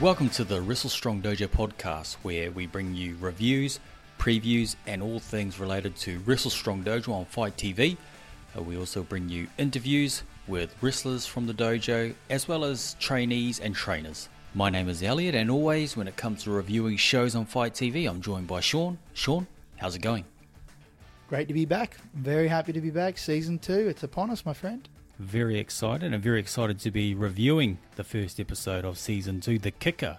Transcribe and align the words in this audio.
Welcome 0.00 0.30
to 0.30 0.44
the 0.44 0.62
Wrestle 0.62 0.88
Strong 0.88 1.20
Dojo 1.20 1.46
podcast, 1.46 2.14
where 2.22 2.50
we 2.50 2.66
bring 2.66 2.94
you 2.94 3.18
reviews, 3.20 3.80
previews, 4.18 4.76
and 4.86 5.02
all 5.02 5.18
things 5.18 5.60
related 5.60 5.94
to 5.96 6.20
Wrestle 6.20 6.50
Strong 6.50 6.84
Dojo 6.84 7.12
on 7.12 7.26
Fight 7.26 7.54
TV. 7.58 7.98
Uh, 8.56 8.62
we 8.62 8.78
also 8.78 9.02
bring 9.02 9.28
you 9.28 9.46
interviews 9.58 10.22
with 10.48 10.74
wrestlers 10.80 11.26
from 11.26 11.46
the 11.46 11.52
dojo, 11.52 12.14
as 12.30 12.48
well 12.48 12.64
as 12.64 12.96
trainees 12.98 13.60
and 13.60 13.74
trainers. 13.74 14.30
My 14.54 14.70
name 14.70 14.88
is 14.88 15.02
Elliot, 15.02 15.34
and 15.34 15.50
always 15.50 15.98
when 15.98 16.08
it 16.08 16.16
comes 16.16 16.44
to 16.44 16.50
reviewing 16.50 16.96
shows 16.96 17.34
on 17.34 17.44
Fight 17.44 17.74
TV, 17.74 18.08
I'm 18.08 18.22
joined 18.22 18.46
by 18.46 18.60
Sean. 18.60 18.98
Sean, 19.12 19.46
how's 19.76 19.96
it 19.96 20.00
going? 20.00 20.24
Great 21.28 21.46
to 21.48 21.52
be 21.52 21.66
back. 21.66 21.98
Very 22.14 22.48
happy 22.48 22.72
to 22.72 22.80
be 22.80 22.90
back. 22.90 23.18
Season 23.18 23.58
two, 23.58 23.88
it's 23.88 24.02
upon 24.02 24.30
us, 24.30 24.46
my 24.46 24.54
friend 24.54 24.88
very 25.20 25.58
excited 25.58 26.12
and 26.14 26.22
very 26.22 26.40
excited 26.40 26.80
to 26.80 26.90
be 26.90 27.14
reviewing 27.14 27.78
the 27.96 28.04
first 28.04 28.40
episode 28.40 28.84
of 28.84 28.98
season 28.98 29.40
two, 29.40 29.58
The 29.58 29.70
Kicker. 29.70 30.18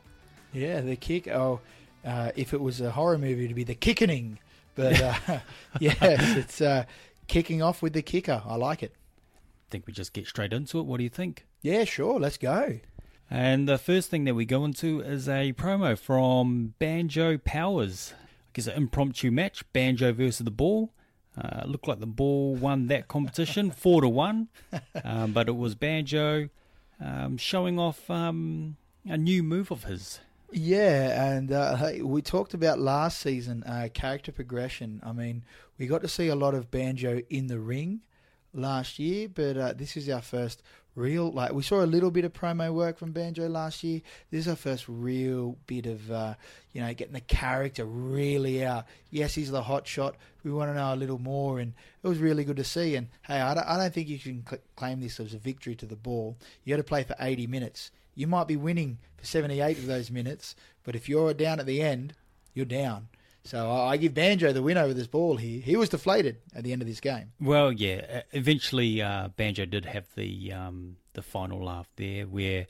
Yeah, 0.54 0.82
The 0.82 0.96
Kick. 0.96 1.28
Oh, 1.28 1.60
uh, 2.06 2.32
if 2.36 2.54
it 2.54 2.62
was 2.62 2.80
a 2.82 2.92
horror 2.92 3.18
movie, 3.18 3.46
it'd 3.46 3.56
be 3.56 3.64
The 3.64 3.76
Kickening. 3.76 4.38
But 4.76 5.02
uh, 5.28 5.40
yes, 5.80 6.38
it's 6.38 6.62
uh, 6.62 6.86
kicking 7.28 7.62
off 7.62 7.82
with 7.82 7.94
The 7.94 8.04
Kicker. 8.04 8.44
I 8.46 8.56
like 8.56 8.84
it. 8.84 8.94
think 9.70 9.88
we 9.88 9.94
just 9.94 10.14
get 10.14 10.28
straight 10.28 10.54
into 10.54 10.80
it. 10.80 10.86
What 10.86 10.98
do 10.98 11.04
you 11.04 11.10
think? 11.10 11.48
Yeah, 11.62 11.84
sure. 11.84 12.20
Let's 12.20 12.38
go. 12.38 12.80
And 13.30 13.68
the 13.68 13.78
first 13.78 14.10
thing 14.10 14.26
that 14.26 14.36
we 14.36 14.46
go 14.46 14.66
into 14.66 15.00
is 15.02 15.28
a 15.28 15.54
promo 15.54 15.98
from 15.98 16.76
Banjo 16.80 17.38
Powers. 17.40 18.14
I 18.14 18.50
guess 18.54 18.68
an 18.68 18.76
impromptu 18.76 19.32
match, 19.32 19.64
Banjo 19.74 20.12
versus 20.14 20.40
the 20.40 20.52
Ball. 20.52 20.92
Uh, 21.38 21.64
looked 21.66 21.88
like 21.88 22.00
the 22.00 22.06
ball 22.06 22.56
won 22.56 22.88
that 22.88 23.08
competition 23.08 23.72
four 23.84 24.02
to 24.02 24.10
one, 24.10 24.50
um, 25.04 25.32
but 25.32 25.48
it 25.48 25.56
was 25.56 25.76
Banjo 25.76 26.50
um, 27.00 27.38
showing 27.38 27.80
off 27.80 28.10
um, 28.10 28.76
a 29.06 29.18
new 29.18 29.42
move 29.42 29.72
of 29.72 29.86
his. 29.86 30.20
Yeah, 30.52 31.36
and 31.36 31.52
uh, 31.52 31.92
we 32.04 32.22
talked 32.22 32.54
about 32.54 32.80
last 32.80 33.22
season 33.22 33.64
uh, 33.64 33.88
character 33.94 34.34
progression. 34.34 35.00
I 35.04 35.14
mean, 35.14 35.44
we 35.78 35.88
got 35.88 36.02
to 36.02 36.10
see 36.10 36.28
a 36.28 36.36
lot 36.36 36.54
of 36.54 36.70
Banjo 36.70 37.22
in 37.30 37.48
the 37.48 37.60
ring 37.60 38.02
last 38.54 39.00
year, 39.00 39.30
but 39.30 39.58
uh, 39.58 39.74
this 39.74 39.96
is 39.96 40.10
our 40.10 40.22
first 40.22 40.62
real 40.96 41.32
like 41.32 41.54
we 41.54 41.64
saw 41.64 41.84
a 41.84 41.86
little 41.86 42.12
bit 42.12 42.26
of 42.26 42.34
promo 42.34 42.74
work 42.74 42.98
from 42.98 43.12
Banjo 43.12 43.48
last 43.48 43.84
year. 43.84 44.02
This 44.30 44.42
is 44.42 44.48
our 44.48 44.56
first 44.56 44.86
real 44.88 45.58
bit 45.68 45.86
of 45.86 46.12
uh, 46.12 46.34
you 46.74 46.82
know 46.82 46.94
getting 46.94 47.14
the 47.14 47.22
character 47.22 47.86
really 47.86 48.66
out. 48.66 48.86
Yes, 49.10 49.36
he's 49.36 49.52
the 49.52 49.64
hot 49.64 49.88
shot. 49.88 50.16
We 50.44 50.52
want 50.52 50.72
to 50.72 50.76
know 50.76 50.94
a 50.94 50.96
little 50.96 51.20
more, 51.20 51.60
and 51.60 51.74
it 52.04 52.08
was 52.08 52.18
really 52.18 52.44
good 52.44 52.58
to 52.58 52.64
see. 52.64 52.96
And 52.96 53.08
hey, 53.24 53.40
I 53.40 53.54
don't, 53.54 53.68
I 53.68 53.78
don't 53.78 53.94
think 53.94 54.10
you 54.10 54.20
can 54.20 54.46
cl- 54.48 54.62
claim 54.76 55.00
this 55.00 55.20
as 55.20 55.34
a 55.34 55.38
victory 55.38 55.76
to 55.76 55.86
the 55.86 55.96
ball. 55.96 56.38
You 56.64 56.74
got 56.74 56.78
to 56.78 56.84
play 56.84 57.04
for 57.04 57.16
80 57.20 57.48
minutes. 57.48 57.92
You 58.16 58.28
might 58.28 58.48
be 58.48 58.58
winning 58.58 58.98
for 59.18 59.26
78 59.26 59.78
of 59.78 59.86
those 59.86 60.12
minutes, 60.12 60.56
but 60.84 60.96
if 60.96 61.08
you're 61.08 61.34
down 61.34 61.60
at 61.60 61.66
the 61.66 61.82
end, 61.82 62.14
you're 62.54 62.66
down. 62.66 63.08
So 63.44 63.72
I 63.72 63.98
give 63.98 64.14
Banjo 64.14 64.54
the 64.54 64.62
win 64.62 64.78
over 64.78 64.94
this 64.94 65.08
ball 65.08 65.36
here. 65.36 65.60
He 65.62 65.76
was 65.76 65.90
deflated 65.90 66.38
at 66.56 66.64
the 66.64 66.74
end 66.74 66.82
of 66.82 66.88
this 66.88 67.00
game. 67.00 67.32
Well, 67.40 67.72
yeah. 67.72 68.22
Eventually, 68.32 69.02
uh, 69.02 69.30
Banjo 69.30 69.66
did 69.66 69.86
have 69.86 70.06
the 70.16 70.54
um, 70.54 70.98
the 71.14 71.22
final 71.22 71.64
laugh 71.64 71.90
there, 71.96 72.26
where 72.28 72.68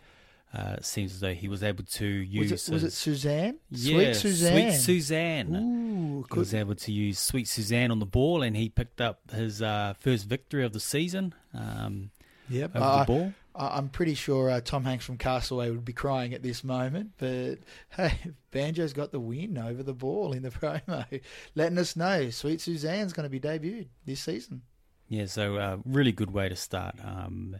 uh, 0.53 0.75
it 0.77 0.85
seems 0.85 1.13
as 1.13 1.19
though 1.19 1.33
he 1.33 1.47
was 1.47 1.63
able 1.63 1.83
to 1.83 2.05
use. 2.05 2.51
Was 2.51 2.67
it, 2.67 2.73
was 2.73 2.83
it 2.83 2.93
Suzanne? 2.93 3.57
Yeah, 3.69 4.13
Sweet 4.13 4.15
Suzanne. 4.15 4.71
Sweet 4.71 4.79
Suzanne. 4.79 5.55
Ooh, 5.55 6.25
he 6.31 6.39
was 6.39 6.53
able 6.53 6.75
to 6.75 6.91
use 6.91 7.19
Sweet 7.19 7.47
Suzanne 7.47 7.91
on 7.91 7.99
the 7.99 8.05
ball, 8.05 8.41
and 8.41 8.55
he 8.55 8.69
picked 8.69 9.01
up 9.01 9.31
his 9.31 9.61
uh, 9.61 9.93
first 9.99 10.25
victory 10.25 10.63
of 10.63 10.73
the 10.73 10.79
season. 10.79 11.33
Um, 11.53 12.11
yep. 12.51 12.75
over 12.75 12.99
the 12.99 13.05
ball. 13.05 13.33
I'm 13.53 13.89
pretty 13.89 14.15
sure 14.15 14.49
uh, 14.49 14.61
Tom 14.61 14.85
Hanks 14.85 15.05
from 15.05 15.17
Castaway 15.17 15.69
would 15.71 15.83
be 15.83 15.93
crying 15.93 16.33
at 16.33 16.41
this 16.41 16.63
moment, 16.63 17.11
but 17.17 17.57
hey, 17.89 18.17
Banjo's 18.51 18.93
got 18.93 19.11
the 19.11 19.19
win 19.19 19.57
over 19.57 19.83
the 19.83 19.93
ball 19.93 20.31
in 20.33 20.43
the 20.43 20.49
promo, 20.51 21.21
letting 21.55 21.77
us 21.77 21.95
know 21.95 22.29
Sweet 22.29 22.61
Suzanne's 22.61 23.13
going 23.13 23.29
to 23.29 23.29
be 23.29 23.39
debuted 23.39 23.87
this 24.05 24.21
season. 24.21 24.61
Yeah, 25.09 25.25
so 25.25 25.57
uh, 25.57 25.77
really 25.85 26.13
good 26.13 26.31
way 26.31 26.47
to 26.47 26.55
start, 26.55 26.95
um, 27.03 27.57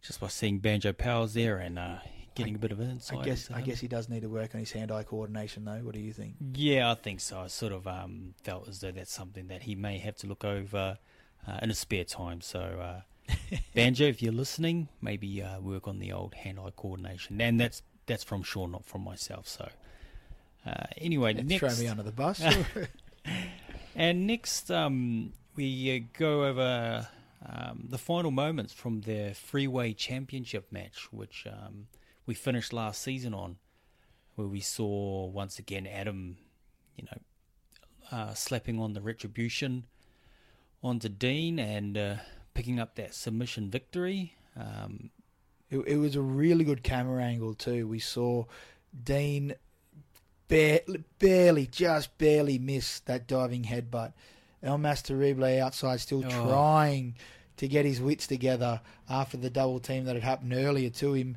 just 0.00 0.20
by 0.20 0.28
seeing 0.28 0.60
Banjo 0.60 0.94
Powers 0.94 1.34
there 1.34 1.58
and 1.58 1.78
uh, 1.78 1.98
getting 2.34 2.54
I, 2.54 2.56
a 2.56 2.58
bit 2.58 2.72
of 2.72 2.80
insight. 2.80 3.18
I 3.18 3.24
guess 3.24 3.50
I 3.50 3.60
guess 3.60 3.80
he 3.80 3.88
does 3.88 4.08
need 4.08 4.22
to 4.22 4.30
work 4.30 4.54
on 4.54 4.60
his 4.60 4.72
hand-eye 4.72 5.02
coordination, 5.02 5.66
though. 5.66 5.80
What 5.82 5.92
do 5.92 6.00
you 6.00 6.14
think? 6.14 6.36
Yeah, 6.54 6.90
I 6.90 6.94
think 6.94 7.20
so. 7.20 7.40
I 7.40 7.48
sort 7.48 7.74
of 7.74 7.86
um, 7.86 8.32
felt 8.42 8.66
as 8.66 8.80
though 8.80 8.92
that's 8.92 9.12
something 9.12 9.48
that 9.48 9.64
he 9.64 9.74
may 9.74 9.98
have 9.98 10.16
to 10.16 10.26
look 10.26 10.42
over 10.42 10.96
uh, 11.46 11.58
in 11.60 11.68
his 11.68 11.78
spare 11.78 12.04
time. 12.04 12.40
So 12.40 12.60
uh, 12.60 13.00
Banjo, 13.74 14.06
if 14.06 14.22
you're 14.22 14.32
listening, 14.32 14.88
maybe 15.00 15.42
uh, 15.42 15.60
work 15.60 15.88
on 15.88 15.98
the 15.98 16.12
old 16.12 16.34
hand-eye 16.34 16.72
coordination. 16.76 17.40
And 17.40 17.60
that's 17.60 17.82
that's 18.06 18.24
from 18.24 18.42
Sean, 18.42 18.72
not 18.72 18.84
from 18.84 19.02
myself. 19.02 19.48
So 19.48 19.68
uh, 20.66 20.84
anyway, 20.98 21.34
next 21.34 21.60
throw 21.60 21.84
me 21.84 21.88
under 21.88 22.02
the 22.02 22.12
bus. 22.12 22.42
and 23.94 24.26
next, 24.26 24.70
um, 24.70 25.32
we 25.54 25.96
uh, 25.96 26.18
go 26.18 26.44
over 26.44 27.08
um, 27.44 27.86
the 27.88 27.98
final 27.98 28.30
moments 28.30 28.72
from 28.72 29.02
the 29.02 29.32
Freeway 29.34 29.92
Championship 29.92 30.70
match, 30.70 31.08
which 31.12 31.46
um, 31.46 31.86
we 32.26 32.34
finished 32.34 32.72
last 32.72 33.02
season 33.02 33.34
on, 33.34 33.56
where 34.34 34.48
we 34.48 34.60
saw 34.60 35.26
once 35.26 35.58
again 35.58 35.86
Adam, 35.86 36.36
you 36.96 37.04
know, 37.04 38.16
uh, 38.16 38.34
slapping 38.34 38.80
on 38.80 38.92
the 38.92 39.00
retribution 39.00 39.84
onto 40.82 41.08
Dean 41.08 41.58
and 41.58 41.96
uh, 41.96 42.16
picking 42.56 42.80
up 42.80 42.94
that 42.94 43.14
submission 43.14 43.68
victory. 43.68 44.34
Um, 44.58 45.10
it, 45.68 45.78
it, 45.80 45.96
was 45.98 46.16
a 46.16 46.22
really 46.22 46.64
good 46.64 46.82
camera 46.82 47.22
angle 47.22 47.52
too. 47.52 47.86
We 47.86 47.98
saw 47.98 48.46
Dean 49.04 49.54
barely, 50.48 51.04
barely, 51.18 51.66
just 51.66 52.16
barely 52.16 52.58
miss 52.58 53.00
that 53.00 53.26
diving 53.26 53.64
headbutt. 53.64 54.14
El 54.62 54.78
Terrible 54.78 55.60
outside 55.60 56.00
still 56.00 56.24
oh. 56.24 56.48
trying 56.48 57.16
to 57.58 57.68
get 57.68 57.84
his 57.84 58.00
wits 58.00 58.26
together 58.26 58.80
after 59.08 59.36
the 59.36 59.50
double 59.50 59.78
team 59.78 60.06
that 60.06 60.14
had 60.14 60.24
happened 60.24 60.54
earlier 60.54 60.88
to 60.88 61.12
him. 61.12 61.36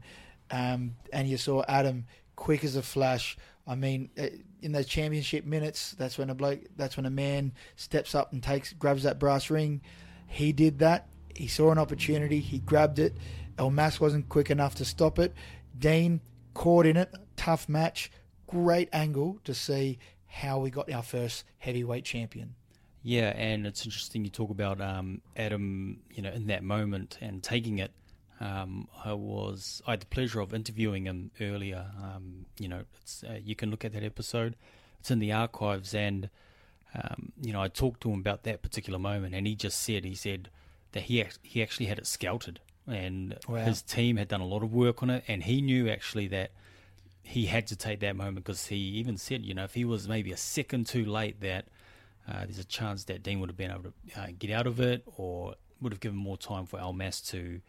Um, 0.50 0.96
and 1.12 1.28
you 1.28 1.36
saw 1.36 1.64
Adam 1.68 2.06
quick 2.38 2.64
as 2.64 2.78
a 2.78 2.82
flash. 2.82 3.38
I 3.68 3.76
mean, 3.76 4.10
uh, 4.18 4.28
in 4.62 4.72
those 4.72 4.88
championship 4.88 5.46
minutes, 5.46 5.92
that's 5.92 6.18
when 6.18 6.30
a 6.30 6.36
bloke, 6.36 6.62
that's 6.78 6.96
when 6.96 7.06
a 7.06 7.12
man 7.12 7.52
steps 7.76 8.16
up 8.16 8.32
and 8.32 8.42
takes, 8.42 8.72
grabs 8.72 9.04
that 9.04 9.20
brass 9.20 9.50
ring. 9.50 9.82
He 10.30 10.54
did 10.54 10.80
that. 10.80 11.10
He 11.36 11.48
saw 11.48 11.72
an 11.72 11.78
opportunity. 11.78 12.40
He 12.40 12.60
grabbed 12.60 13.00
it. 13.00 13.18
El 13.58 13.72
Mas 13.72 14.00
wasn't 14.00 14.30
quick 14.30 14.50
enough 14.50 14.76
to 14.76 14.86
stop 14.86 15.20
it. 15.20 15.34
Dean 15.78 16.22
caught 16.54 16.86
in 16.86 16.96
it. 16.96 17.14
Tough 17.36 17.68
match. 17.68 18.12
Great 18.48 18.90
angle 18.94 19.40
to 19.44 19.54
see 19.54 20.00
how 20.28 20.60
we 20.60 20.70
got 20.70 20.92
our 20.92 21.04
first 21.04 21.44
heavyweight 21.58 22.06
champion. 22.06 22.56
Yeah, 23.02 23.34
and 23.36 23.66
it's 23.66 23.86
interesting 23.86 24.24
you 24.24 24.30
talk 24.30 24.52
about 24.52 24.80
um, 24.80 25.22
Adam, 25.36 26.00
you 26.12 26.22
know, 26.22 26.32
in 26.32 26.48
that 26.48 26.64
moment 26.64 27.18
and 27.22 27.42
taking 27.42 27.80
it. 27.80 27.92
Um, 28.40 28.88
I 29.04 29.14
was 29.14 29.82
I 29.88 29.92
had 29.92 30.02
the 30.02 30.06
pleasure 30.06 30.40
of 30.40 30.54
interviewing 30.54 31.06
him 31.06 31.32
earlier. 31.42 31.86
Um, 32.02 32.46
you 32.58 32.68
know, 32.68 32.84
uh, 33.28 33.34
you 33.44 33.56
can 33.56 33.72
look 33.72 33.84
at 33.84 33.94
that 33.94 34.04
episode. 34.04 34.56
It's 35.00 35.12
in 35.12 35.20
the 35.20 35.32
archives, 35.32 35.94
and 35.94 36.30
um, 36.94 37.32
you 37.42 37.54
know, 37.54 37.62
I 37.62 37.68
talked 37.68 38.02
to 38.02 38.12
him 38.12 38.20
about 38.20 38.44
that 38.44 38.62
particular 38.62 39.00
moment, 39.00 39.36
and 39.36 39.46
he 39.46 39.56
just 39.56 39.82
said, 39.82 40.06
he 40.06 40.16
said 40.16 40.50
that 40.94 41.04
he 41.04 41.24
he 41.44 41.62
actually 41.62 41.86
had 41.86 42.00
it 42.00 42.08
scouted, 42.08 42.60
and 42.88 43.38
wow. 43.48 43.64
his 43.64 43.82
team 43.82 44.18
had 44.18 44.28
done 44.28 44.42
a 44.42 44.46
lot 44.46 44.64
of 44.64 44.74
work 44.74 45.04
on 45.04 45.10
it, 45.10 45.24
and 45.28 45.44
he 45.44 45.62
knew 45.62 45.88
actually 45.88 46.28
that 46.28 46.52
he 47.22 47.46
had 47.46 47.68
to 47.68 47.76
take 47.76 48.00
that 48.00 48.16
moment 48.16 48.38
because 48.38 48.68
he 48.68 48.78
even 48.78 49.18
said, 49.18 49.46
you 49.46 49.54
know, 49.54 49.64
if 49.64 49.76
he 49.76 49.86
was 49.86 50.08
maybe 50.08 50.32
a 50.32 50.38
second 50.38 50.88
too 50.88 51.06
late, 51.06 51.42
that 51.42 51.66
uh, 52.28 52.40
there's 52.46 52.60
a 52.60 52.66
chance 52.66 53.04
that 53.04 53.22
Dean 53.22 53.40
would 53.40 53.50
have 53.50 53.58
been 53.58 53.72
able 53.72 53.84
to 53.84 54.20
uh, 54.20 54.28
get 54.38 54.50
out 54.50 54.66
of 54.66 54.80
it, 54.80 55.04
or 55.16 55.56
would 55.82 55.94
have 55.94 56.00
given 56.00 56.18
more 56.18 56.38
time 56.38 56.66
for 56.66 56.80
El 56.80 56.94
Mas 56.94 57.22
to 57.22 57.62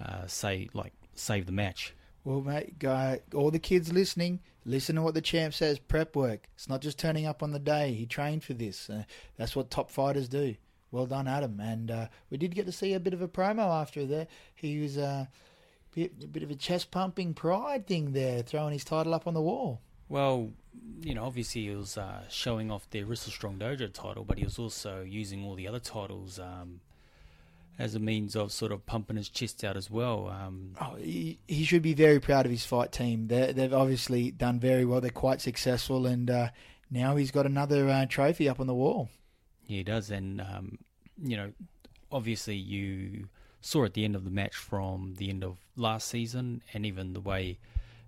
uh, 0.00 0.26
say 0.26 0.68
like 0.72 0.92
save 1.14 1.46
the 1.46 1.52
match. 1.52 1.94
Well, 2.24 2.40
mate, 2.40 2.78
guy, 2.78 3.20
all 3.34 3.50
the 3.50 3.58
kids 3.58 3.92
listening, 3.92 4.40
listen 4.64 4.94
to 4.96 5.02
what 5.02 5.14
the 5.14 5.20
champ 5.20 5.54
says. 5.54 5.78
Prep 5.78 6.14
work. 6.14 6.48
It's 6.54 6.68
not 6.68 6.80
just 6.80 6.98
turning 6.98 7.26
up 7.26 7.42
on 7.42 7.50
the 7.50 7.58
day. 7.58 7.94
He 7.94 8.06
trained 8.06 8.44
for 8.44 8.54
this. 8.54 8.88
Uh, 8.88 9.04
that's 9.36 9.56
what 9.56 9.70
top 9.70 9.90
fighters 9.90 10.28
do. 10.28 10.54
Well 10.92 11.06
done, 11.06 11.26
Adam. 11.26 11.58
And 11.58 11.90
uh, 11.90 12.06
we 12.30 12.36
did 12.36 12.54
get 12.54 12.66
to 12.66 12.72
see 12.72 12.92
a 12.92 13.00
bit 13.00 13.14
of 13.14 13.22
a 13.22 13.28
promo 13.28 13.80
after 13.80 14.06
there. 14.06 14.28
He 14.54 14.78
was 14.80 14.98
uh, 14.98 15.26
a 15.26 15.94
bit, 15.94 16.32
bit 16.32 16.42
of 16.44 16.50
a 16.50 16.54
chest 16.54 16.92
pumping 16.92 17.34
pride 17.34 17.86
thing 17.88 18.12
there, 18.12 18.42
throwing 18.42 18.72
his 18.72 18.84
title 18.84 19.14
up 19.14 19.26
on 19.26 19.34
the 19.34 19.42
wall. 19.42 19.80
Well, 20.08 20.50
you 21.00 21.14
know, 21.14 21.24
obviously 21.24 21.62
he 21.62 21.70
was 21.70 21.96
uh, 21.96 22.22
showing 22.28 22.70
off 22.70 22.88
the 22.90 23.02
Wrestle 23.02 23.32
Strong 23.32 23.58
Dojo 23.58 23.92
title, 23.92 24.24
but 24.24 24.38
he 24.38 24.44
was 24.44 24.58
also 24.58 25.02
using 25.02 25.44
all 25.44 25.54
the 25.54 25.66
other 25.66 25.80
titles 25.80 26.38
um, 26.38 26.80
as 27.78 27.94
a 27.94 27.98
means 27.98 28.36
of 28.36 28.52
sort 28.52 28.72
of 28.72 28.84
pumping 28.86 29.16
his 29.16 29.28
chest 29.28 29.64
out 29.64 29.76
as 29.76 29.90
well. 29.90 30.28
Um, 30.28 30.74
oh, 30.80 30.96
he, 30.96 31.38
he, 31.48 31.64
should 31.64 31.82
be 31.82 31.94
very 31.94 32.20
proud 32.20 32.44
of 32.44 32.52
his 32.52 32.64
fight 32.64 32.92
team. 32.92 33.28
they 33.28 33.52
have 33.52 33.72
obviously 33.72 34.30
done 34.30 34.60
very 34.60 34.84
well. 34.84 35.00
They're 35.00 35.10
quite 35.10 35.40
successful, 35.40 36.06
and 36.06 36.30
uh, 36.30 36.48
now 36.90 37.16
he's 37.16 37.30
got 37.30 37.46
another 37.46 37.88
uh, 37.88 38.06
trophy 38.06 38.48
up 38.48 38.60
on 38.60 38.66
the 38.66 38.74
wall. 38.74 39.08
Yeah, 39.66 39.78
he 39.78 39.82
does, 39.84 40.10
and 40.10 40.40
um, 40.40 40.78
you 41.22 41.36
know, 41.36 41.52
obviously 42.10 42.56
you 42.56 43.28
saw 43.60 43.84
at 43.84 43.94
the 43.94 44.04
end 44.04 44.16
of 44.16 44.24
the 44.24 44.30
match 44.30 44.56
from 44.56 45.14
the 45.16 45.30
end 45.30 45.42
of 45.42 45.56
last 45.76 46.08
season, 46.08 46.62
and 46.74 46.84
even 46.84 47.14
the 47.14 47.20
way 47.20 47.58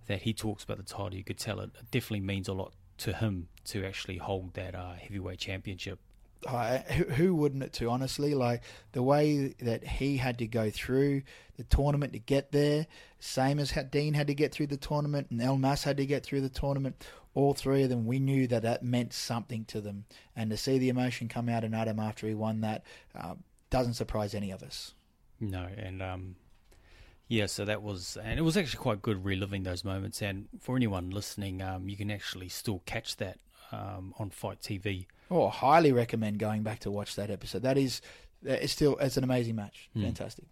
that 0.07 0.23
he 0.23 0.35
talks 0.35 0.63
about 0.65 0.77
the 0.77 0.83
title, 0.83 1.15
you 1.15 1.25
could 1.25 1.39
tell 1.39 1.61
it 1.61 1.71
definitely 1.91 2.21
means 2.21 2.49
a 2.49 2.53
lot 2.53 2.75
to 2.99 3.13
him 3.13 3.49
to 3.65 3.85
actually 3.85 4.19
hold 4.19 4.55
that 4.55 4.75
uh, 4.75 4.93
heavyweight 4.95 5.39
championship. 5.39 5.99
Who, 6.47 7.35
wouldn't 7.35 7.63
it 7.63 7.73
to 7.75 7.91
honestly? 7.91 8.35
Like 8.35 8.63
the 8.93 9.03
way 9.03 9.55
that 9.61 9.85
he 9.85 10.17
had 10.17 10.39
to 10.39 10.47
go 10.47 10.71
through 10.71 11.23
the 11.57 11.65
tournament 11.65 12.13
to 12.13 12.19
get 12.19 12.51
there 12.53 12.87
same 13.21 13.61
as 13.61 13.71
how 13.71 13.83
dean 13.83 14.13
had 14.13 14.27
to 14.27 14.35
get 14.35 14.51
through 14.51 14.67
the 14.67 14.77
tournament 14.77 15.29
and 15.31 15.41
el 15.41 15.57
mas 15.57 15.85
had 15.85 15.97
to 15.97 16.05
get 16.05 16.25
through 16.25 16.41
the 16.41 16.49
tournament 16.49 17.05
all 17.35 17.53
three 17.53 17.83
of 17.83 17.91
them 17.91 18.07
we 18.07 18.19
knew 18.19 18.47
that 18.47 18.63
that 18.63 18.83
meant 18.83 19.13
something 19.13 19.65
to 19.67 19.81
them. 19.81 20.05
And 20.37 20.51
to 20.51 20.57
see 20.57 20.79
the 20.79 20.89
emotion 20.89 21.29
come 21.29 21.49
out 21.49 21.65
in 21.65 21.75
adam 21.75 21.99
after 21.99 22.27
he 22.27 22.35
won 22.35 22.61
that 22.63 22.85
uh, 23.15 23.35
doesn't 23.71 23.95
surprise 23.95 24.35
any 24.35 24.51
of 24.51 24.63
us. 24.63 24.95
No 25.41 25.69
and 25.77 26.01
um, 26.01 26.37
yeah 27.29 27.47
so 27.47 27.65
that 27.65 27.83
was 27.83 28.17
and 28.23 28.39
it 28.39 28.43
was 28.43 28.57
actually 28.57 28.83
quite 28.83 29.03
good 29.03 29.25
reliving 29.25 29.65
those 29.65 29.85
moments. 29.85 30.23
And 30.23 30.49
for 30.61 30.77
anyone 30.77 31.11
listening 31.11 31.61
um, 31.61 31.89
you 31.89 31.97
can 31.97 32.11
actually 32.11 32.49
still 32.49 32.83
catch 32.87 33.17
that 33.17 33.39
um, 33.75 34.15
on 34.19 34.31
fight 34.31 34.61
tv 34.61 35.07
Oh, 35.31 35.49
highly 35.49 35.93
recommend 35.93 36.39
going 36.39 36.63
back 36.63 36.81
to 36.81 36.91
watch 36.91 37.17
that 37.17 37.31
episode. 37.31 37.63
That 37.63 37.79
is, 37.79 38.01
it's 38.45 38.73
still 38.73 38.97
it's 38.99 39.17
an 39.17 39.25
amazing 39.25 39.57
match. 39.57 39.89
Hmm. 39.95 40.03
Fantastic. 40.03 40.45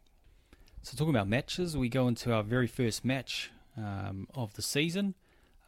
So 0.82 0.96
talking 0.96 1.14
about 1.14 1.28
matches, 1.28 1.76
we 1.76 1.88
go 1.88 2.08
into 2.08 2.32
our 2.32 2.42
very 2.42 2.66
first 2.66 3.04
match 3.04 3.50
um, 3.76 4.26
of 4.34 4.54
the 4.54 4.62
season: 4.62 5.14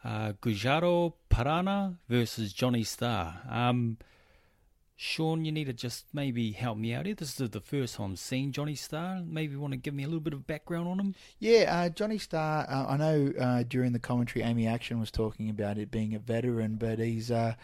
uh, 0.03 0.33
Gujarro 0.43 1.13
Piranha 1.29 1.99
versus 2.09 2.53
Johnny 2.53 2.83
Star. 2.83 3.43
Um, 3.49 3.99
Sean, 4.97 5.45
you 5.45 5.51
need 5.51 5.65
to 5.65 5.73
just 5.73 6.07
maybe 6.13 6.53
help 6.53 6.79
me 6.79 6.95
out 6.95 7.07
here. 7.07 7.17
This 7.17 7.41
is 7.41 7.51
the 7.51 7.61
first 7.61 7.97
time 7.97 8.11
I'm 8.11 8.17
seeing 8.17 8.53
Johnny 8.53 8.77
Star. 8.77 9.23
Maybe 9.27 9.55
you 9.55 9.61
want 9.61 9.73
to 9.73 9.77
give 9.77 9.93
me 9.93 10.05
a 10.05 10.07
little 10.07 10.21
bit 10.21 10.33
of 10.33 10.47
background 10.47 10.87
on 10.87 11.01
him. 11.01 11.15
Yeah, 11.41 11.65
uh, 11.69 11.89
Johnny 11.89 12.19
Star. 12.19 12.65
Uh, 12.69 12.87
I 12.89 12.97
know 12.97 13.33
uh, 13.39 13.65
during 13.65 13.93
the 13.93 13.99
commentary, 13.99 14.45
Amy 14.45 14.69
Action 14.69 15.01
was 15.01 15.11
talking 15.11 15.51
about 15.51 15.79
it 15.79 15.91
being 15.91 16.15
a 16.15 16.21
veteran, 16.21 16.77
but 16.77 17.01
he's 17.01 17.33
uh, 17.33 17.55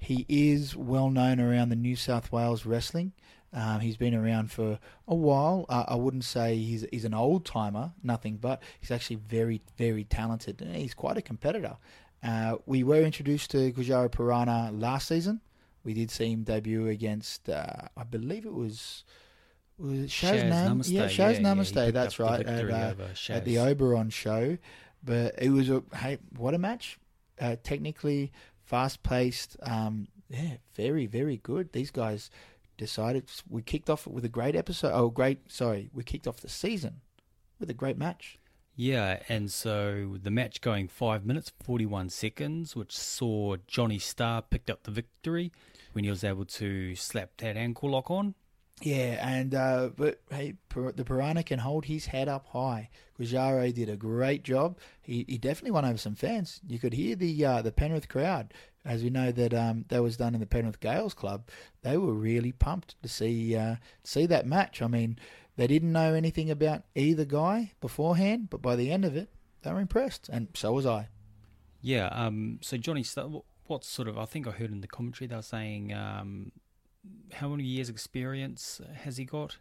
he 0.00 0.26
is 0.28 0.74
well 0.74 1.10
known 1.10 1.38
around 1.38 1.68
the 1.68 1.76
New 1.76 1.94
South 1.94 2.32
Wales 2.32 2.66
wrestling. 2.66 3.12
Um, 3.52 3.80
he's 3.80 3.96
been 3.96 4.14
around 4.14 4.50
for 4.50 4.80
a 5.06 5.14
while. 5.14 5.66
Uh, 5.68 5.84
I 5.86 5.94
wouldn't 5.94 6.24
say 6.24 6.56
he's 6.56 6.84
he's 6.90 7.04
an 7.04 7.14
old 7.14 7.44
timer, 7.44 7.92
nothing, 8.02 8.36
but 8.36 8.62
he's 8.80 8.90
actually 8.90 9.16
very 9.28 9.60
very 9.78 10.02
talented. 10.02 10.60
He's 10.74 10.94
quite 10.94 11.16
a 11.16 11.22
competitor. 11.22 11.76
Uh, 12.22 12.56
we 12.66 12.82
were 12.82 13.00
introduced 13.00 13.52
to 13.52 13.72
Gujarro 13.72 14.10
Piranha 14.10 14.70
last 14.72 15.06
season. 15.06 15.40
We 15.84 15.94
did 15.94 16.10
see 16.10 16.30
him 16.32 16.42
debut 16.42 16.88
against, 16.88 17.48
uh, 17.48 17.88
I 17.96 18.04
believe 18.04 18.44
it 18.44 18.52
was, 18.52 19.04
was 19.78 20.10
Shaz, 20.10 20.42
Shaz 20.42 20.48
Nam- 20.48 20.80
Namaste. 20.80 20.90
Yeah, 20.92 21.06
Shaz 21.06 21.16
Yeah, 21.16 21.30
yeah, 21.30 21.38
Namaste. 21.40 21.74
picked 21.74 21.94
that's 21.94 22.20
up 22.20 22.46
the 22.46 22.46
right. 22.46 22.46
At, 22.46 23.00
uh, 23.00 23.32
at 23.32 23.44
the 23.44 23.58
Oberon 23.58 24.10
show. 24.10 24.58
But 25.02 25.36
it 25.38 25.50
was 25.50 25.70
a 25.70 25.82
hey, 25.96 26.18
what 26.36 26.52
a 26.52 26.58
match! 26.58 26.98
Uh, 27.40 27.56
technically 27.62 28.32
fast 28.64 29.02
paced. 29.02 29.56
Um, 29.62 30.08
yeah, 30.28 30.56
very 30.74 31.06
very 31.06 31.38
good. 31.38 31.72
These 31.72 31.90
guys 31.90 32.30
decided 32.76 33.30
we 33.48 33.62
kicked 33.62 33.88
off 33.88 34.06
with 34.06 34.26
a 34.26 34.28
great 34.28 34.54
episode. 34.54 34.92
Oh, 34.92 35.08
great! 35.08 35.50
Sorry, 35.50 35.88
we 35.94 36.04
kicked 36.04 36.26
off 36.26 36.40
the 36.40 36.50
season 36.50 37.00
with 37.58 37.70
a 37.70 37.74
great 37.74 37.96
match. 37.96 38.38
Yeah, 38.76 39.20
and 39.28 39.50
so 39.50 40.16
the 40.22 40.30
match 40.30 40.60
going 40.60 40.88
five 40.88 41.26
minutes, 41.26 41.52
41 41.64 42.08
seconds, 42.10 42.76
which 42.76 42.96
saw 42.96 43.56
Johnny 43.66 43.98
Star 43.98 44.40
picked 44.40 44.70
up 44.70 44.84
the 44.84 44.90
victory 44.90 45.52
when 45.92 46.04
he 46.04 46.10
was 46.10 46.24
able 46.24 46.44
to 46.44 46.94
slap 46.94 47.30
that 47.38 47.56
ankle 47.56 47.90
lock 47.90 48.10
on. 48.10 48.34
Yeah, 48.82 49.18
and 49.26 49.54
uh, 49.54 49.90
but 49.94 50.20
hey, 50.30 50.54
the 50.74 51.04
Piranha 51.04 51.42
can 51.42 51.58
hold 51.58 51.84
his 51.84 52.06
head 52.06 52.28
up 52.28 52.46
high. 52.46 52.88
Gujarro 53.18 53.72
did 53.74 53.90
a 53.90 53.96
great 53.96 54.42
job. 54.42 54.78
He 55.02 55.26
he 55.28 55.36
definitely 55.36 55.72
won 55.72 55.84
over 55.84 55.98
some 55.98 56.14
fans. 56.14 56.60
You 56.66 56.78
could 56.78 56.94
hear 56.94 57.14
the 57.14 57.44
uh, 57.44 57.62
the 57.62 57.72
Penrith 57.72 58.08
crowd, 58.08 58.54
as 58.84 59.02
we 59.02 59.10
know 59.10 59.32
that 59.32 59.52
um, 59.52 59.84
that 59.88 60.02
was 60.02 60.16
done 60.16 60.34
in 60.34 60.40
the 60.40 60.46
Penrith 60.46 60.80
Gaels 60.80 61.14
Club. 61.14 61.48
They 61.82 61.98
were 61.98 62.14
really 62.14 62.52
pumped 62.52 62.96
to 63.02 63.08
see 63.08 63.54
uh, 63.54 63.76
see 64.02 64.24
that 64.26 64.46
match. 64.46 64.80
I 64.80 64.86
mean, 64.86 65.18
they 65.56 65.66
didn't 65.66 65.92
know 65.92 66.14
anything 66.14 66.50
about 66.50 66.84
either 66.94 67.26
guy 67.26 67.72
beforehand, 67.82 68.48
but 68.48 68.62
by 68.62 68.76
the 68.76 68.90
end 68.90 69.04
of 69.04 69.14
it, 69.14 69.28
they 69.62 69.72
were 69.72 69.80
impressed, 69.80 70.30
and 70.30 70.48
so 70.54 70.72
was 70.72 70.86
I. 70.86 71.08
Yeah, 71.82 72.06
um, 72.08 72.58
so 72.62 72.78
Johnny 72.78 73.02
what 73.70 73.84
sort 73.84 74.08
of, 74.08 74.18
I 74.18 74.24
think 74.24 74.46
I 74.46 74.50
heard 74.50 74.70
in 74.70 74.80
the 74.80 74.88
commentary 74.88 75.28
they 75.28 75.36
were 75.36 75.42
saying, 75.42 75.92
um, 75.94 76.52
how 77.32 77.48
many 77.48 77.64
years 77.64 77.88
experience 77.88 78.80
has 79.04 79.16
he 79.16 79.24
got? 79.24 79.56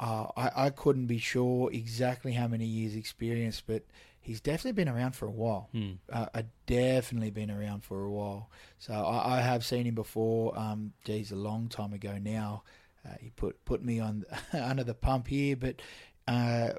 Uh, 0.00 0.28
I, 0.36 0.66
I 0.66 0.70
couldn't 0.70 1.06
be 1.06 1.18
sure 1.18 1.70
exactly 1.72 2.32
how 2.32 2.48
many 2.48 2.64
years 2.64 2.94
experience, 2.96 3.60
but 3.60 3.82
he's 4.20 4.40
definitely 4.40 4.72
been 4.72 4.88
around 4.88 5.14
for 5.14 5.26
a 5.26 5.30
while. 5.30 5.68
Hmm. 5.72 5.92
Uh, 6.10 6.26
uh, 6.34 6.42
definitely 6.66 7.30
been 7.30 7.50
around 7.50 7.84
for 7.84 8.04
a 8.04 8.10
while. 8.10 8.48
So 8.78 8.94
I, 8.94 9.38
I 9.38 9.40
have 9.40 9.64
seen 9.64 9.86
him 9.86 9.94
before. 9.94 10.58
Um, 10.58 10.92
geez, 11.04 11.32
a 11.32 11.36
long 11.36 11.68
time 11.68 11.92
ago 11.92 12.18
now. 12.18 12.62
Uh, 13.04 13.16
he 13.20 13.30
put 13.30 13.64
put 13.64 13.84
me 13.84 13.98
on 13.98 14.24
under 14.52 14.84
the 14.84 14.94
pump 14.94 15.26
here, 15.26 15.56
but 15.56 15.82
uh, 16.28 16.70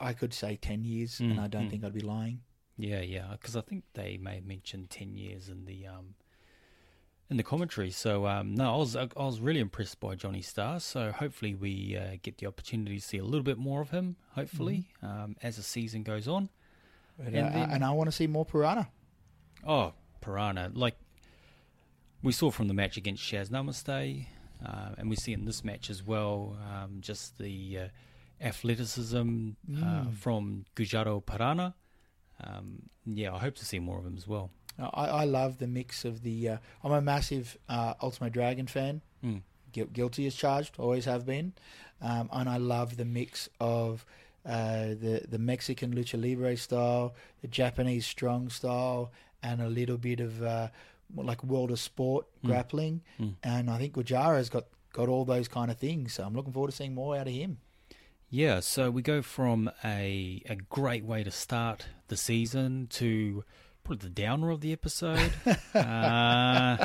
I 0.00 0.12
could 0.12 0.34
say 0.34 0.56
ten 0.56 0.84
years, 0.84 1.20
and 1.20 1.38
Mm, 1.38 1.42
I 1.42 1.46
don't 1.46 1.66
mm. 1.66 1.70
think 1.70 1.84
I'd 1.84 1.94
be 1.94 2.00
lying. 2.00 2.40
Yeah, 2.78 3.00
yeah, 3.00 3.28
because 3.32 3.56
I 3.56 3.62
think 3.62 3.84
they 3.94 4.18
may 4.18 4.36
have 4.36 4.44
mentioned 4.46 4.90
ten 4.90 5.16
years 5.16 5.48
in 5.48 5.64
the 5.64 5.86
um, 5.86 6.14
in 7.30 7.36
the 7.38 7.42
commentary. 7.42 7.90
So 7.90 8.26
um, 8.26 8.54
no, 8.54 8.74
I 8.74 8.76
was 8.76 8.94
I 8.96 9.08
was 9.16 9.40
really 9.40 9.60
impressed 9.60 9.98
by 10.00 10.14
Johnny 10.14 10.42
Star. 10.42 10.78
So 10.80 11.10
hopefully 11.12 11.54
we 11.54 11.96
uh, 11.96 12.16
get 12.22 12.38
the 12.38 12.46
opportunity 12.46 12.96
to 12.98 13.02
see 13.02 13.18
a 13.18 13.24
little 13.24 13.42
bit 13.42 13.56
more 13.58 13.80
of 13.80 13.90
him. 13.90 14.16
Hopefully, 14.34 14.88
um, 15.02 15.36
as 15.42 15.56
the 15.56 15.62
season 15.62 16.02
goes 16.02 16.28
on. 16.28 16.50
But, 17.18 17.28
And 17.28 17.36
uh, 17.46 17.50
then- 17.50 17.70
and 17.70 17.84
I 17.84 17.90
want 17.92 18.08
to 18.08 18.12
see 18.12 18.26
more 18.26 18.44
Piranha. 18.44 18.88
Oh, 19.66 19.94
Piranha! 20.20 20.70
Like 20.74 20.96
we 22.22 22.32
saw 22.32 22.50
from 22.50 22.68
the 22.68 22.74
match 22.74 22.96
against 22.98 23.22
Shaz 23.22 23.48
Namaste, 23.48 24.26
uh, 24.64 24.90
and 24.98 25.08
we 25.08 25.16
see 25.16 25.32
in 25.32 25.46
this 25.46 25.64
match 25.64 25.88
as 25.88 26.02
well, 26.02 26.58
um, 26.70 26.98
just 27.00 27.38
the 27.38 27.78
uh, 27.78 27.88
athleticism 28.40 29.18
uh, 29.18 29.80
Mm. 29.80 30.14
from 30.14 30.64
Gujarro 30.76 31.24
Piranha. 31.24 31.74
Um, 32.42 32.82
yeah, 33.06 33.34
I 33.34 33.38
hope 33.38 33.54
to 33.56 33.64
see 33.64 33.78
more 33.78 33.98
of 33.98 34.06
him 34.06 34.16
as 34.16 34.26
well. 34.28 34.50
I, 34.78 35.06
I 35.06 35.24
love 35.24 35.58
the 35.58 35.66
mix 35.66 36.04
of 36.04 36.22
the. 36.22 36.48
Uh, 36.50 36.56
I'm 36.84 36.92
a 36.92 37.00
massive 37.00 37.56
uh, 37.68 37.94
Ultimo 38.02 38.28
Dragon 38.28 38.66
fan. 38.66 39.00
Mm. 39.24 39.40
Gu- 39.72 39.86
guilty 39.92 40.26
as 40.26 40.34
charged, 40.34 40.74
always 40.78 41.06
have 41.06 41.24
been, 41.24 41.52
um, 42.02 42.28
and 42.32 42.48
I 42.48 42.58
love 42.58 42.96
the 42.98 43.04
mix 43.06 43.48
of 43.58 44.04
uh, 44.44 44.88
the 44.88 45.24
the 45.28 45.38
Mexican 45.38 45.94
lucha 45.94 46.20
libre 46.22 46.56
style, 46.58 47.14
the 47.40 47.48
Japanese 47.48 48.06
strong 48.06 48.50
style, 48.50 49.12
and 49.42 49.62
a 49.62 49.68
little 49.68 49.96
bit 49.96 50.20
of 50.20 50.42
uh, 50.42 50.68
like 51.14 51.42
world 51.42 51.70
of 51.70 51.78
sport 51.80 52.26
Mm. 52.44 52.48
grappling. 52.48 53.00
Mm. 53.18 53.34
And 53.42 53.70
I 53.70 53.78
think 53.78 53.94
Gujaro's 53.94 54.50
got 54.50 54.64
got 54.92 55.08
all 55.08 55.24
those 55.24 55.48
kind 55.48 55.70
of 55.70 55.78
things. 55.78 56.12
So 56.14 56.24
I'm 56.24 56.34
looking 56.34 56.52
forward 56.52 56.70
to 56.70 56.76
seeing 56.76 56.94
more 56.94 57.16
out 57.16 57.26
of 57.26 57.32
him. 57.32 57.58
Yeah, 58.36 58.60
so 58.60 58.90
we 58.90 59.00
go 59.00 59.22
from 59.22 59.70
a 59.82 60.42
a 60.46 60.56
great 60.56 61.06
way 61.06 61.24
to 61.24 61.30
start 61.30 61.86
the 62.08 62.18
season 62.18 62.86
to 62.90 63.44
probably 63.82 64.08
the 64.08 64.14
downer 64.14 64.50
of 64.50 64.60
the 64.60 64.72
episode. 64.72 65.32
uh, 65.74 66.84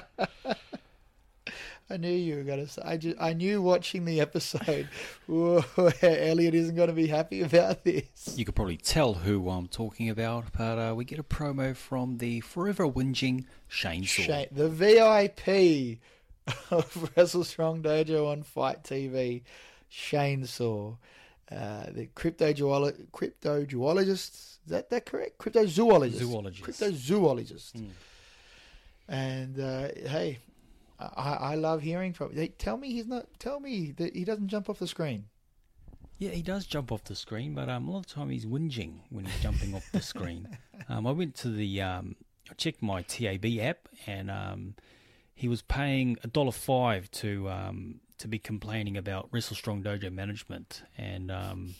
I 1.89 1.97
knew 1.99 2.09
you 2.09 2.37
were 2.37 2.55
to 2.55 2.67
say. 2.69 2.81
I, 2.85 2.95
just, 2.95 3.17
I 3.19 3.33
knew 3.33 3.61
watching 3.61 4.05
the 4.05 4.21
episode, 4.21 4.87
whoa, 5.27 5.65
Elliot 6.01 6.55
isn't 6.55 6.75
going 6.75 6.87
to 6.87 6.93
be 6.93 7.07
happy 7.07 7.41
about 7.41 7.83
this. 7.83 8.33
You 8.37 8.45
could 8.45 8.55
probably 8.55 8.77
tell 8.77 9.15
who 9.15 9.49
I'm 9.49 9.67
talking 9.67 10.09
about, 10.09 10.53
but 10.57 10.79
uh, 10.79 10.95
we 10.95 11.03
get 11.03 11.19
a 11.19 11.23
promo 11.23 11.75
from 11.75 12.19
the 12.19 12.39
forever 12.39 12.87
whinging 12.87 13.43
Shane 13.67 14.05
Saw. 14.05 14.21
Shane, 14.21 14.47
the 14.53 14.69
VIP 14.69 15.99
of 16.71 17.11
Wrestle 17.17 17.43
Strong 17.43 17.83
Dojo 17.83 18.31
on 18.31 18.43
Fight 18.43 18.85
TV, 18.85 19.41
Shane 19.89 20.45
Saw, 20.45 20.95
uh, 21.51 21.85
the 21.91 22.07
cryptozoolo- 22.15 23.07
cryptozoologist. 23.11 24.33
Is 24.33 24.59
that 24.67 24.89
that 24.89 25.05
correct? 25.05 25.37
Cryptozoologist. 25.37 26.13
Zoologist. 26.13 26.63
Cryptozoologist. 26.63 27.73
Mm. 27.73 27.89
And 29.07 29.59
uh, 29.59 29.87
hey, 30.07 30.39
I, 30.99 31.33
I 31.33 31.55
love 31.55 31.81
hearing 31.81 32.13
from. 32.13 32.33
They, 32.33 32.49
tell 32.49 32.77
me 32.77 32.91
he's 32.91 33.07
not. 33.07 33.27
Tell 33.39 33.59
me 33.59 33.91
that 33.97 34.15
he 34.15 34.23
doesn't 34.23 34.47
jump 34.47 34.69
off 34.69 34.79
the 34.79 34.87
screen. 34.87 35.25
Yeah, 36.19 36.29
he 36.29 36.43
does 36.43 36.67
jump 36.67 36.91
off 36.91 37.03
the 37.03 37.15
screen, 37.15 37.55
but 37.55 37.67
um, 37.67 37.87
a 37.87 37.91
lot 37.91 37.99
of 37.99 38.05
time 38.05 38.29
he's 38.29 38.45
whinging 38.45 38.99
when 39.09 39.25
he's 39.25 39.41
jumping 39.41 39.73
off 39.73 39.91
the 39.91 40.01
screen. 40.01 40.47
Um, 40.89 41.05
I 41.05 41.11
went 41.11 41.35
to 41.35 41.49
the, 41.49 41.79
um, 41.83 42.15
I 42.49 42.55
checked 42.55 42.81
my 42.81 43.03
TAB 43.03 43.45
app, 43.61 43.87
and 44.07 44.31
um, 44.31 44.73
he 45.35 45.47
was 45.47 45.61
paying 45.61 46.17
a 46.23 46.27
dollar 46.27 46.51
five 46.51 47.09
to 47.11 47.47
um, 47.49 47.99
to 48.21 48.27
be 48.27 48.39
complaining 48.39 48.97
about 48.97 49.29
Wrestle 49.31 49.55
Strong 49.55 49.83
Dojo 49.83 50.11
management, 50.11 50.83
and 50.97 51.31
um, 51.31 51.75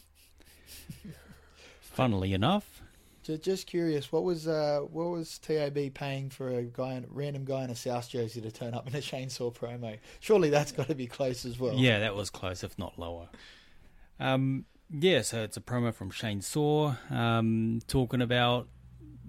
funnily 1.80 2.34
enough, 2.34 2.82
Just, 3.22 3.42
just 3.42 3.66
curious, 3.66 4.12
what 4.12 4.24
was 4.24 4.46
uh, 4.46 4.80
what 4.90 5.10
was 5.10 5.38
TAB 5.38 5.94
paying 5.94 6.30
for 6.30 6.48
a 6.48 6.62
guy, 6.62 6.94
in, 6.94 7.06
random 7.08 7.44
guy 7.44 7.64
in 7.64 7.70
a 7.70 7.76
South 7.76 8.08
jersey 8.08 8.40
to 8.40 8.50
turn 8.50 8.74
up 8.74 8.86
in 8.86 8.94
a 8.94 8.98
chainsaw 8.98 9.54
promo? 9.54 9.98
Surely 10.20 10.50
that's 10.50 10.72
got 10.72 10.88
to 10.88 10.94
be 10.94 11.06
close 11.06 11.44
as 11.44 11.58
well. 11.58 11.74
yeah, 11.74 11.98
that 12.00 12.14
was 12.14 12.30
close, 12.30 12.62
if 12.62 12.78
not 12.78 12.98
lower. 12.98 13.28
Um, 14.20 14.66
yeah, 14.90 15.22
so 15.22 15.42
it's 15.42 15.56
a 15.56 15.60
promo 15.60 15.94
from 15.94 16.10
Shane 16.10 16.42
Saw 16.42 16.94
um, 17.10 17.80
talking 17.86 18.20
about 18.20 18.68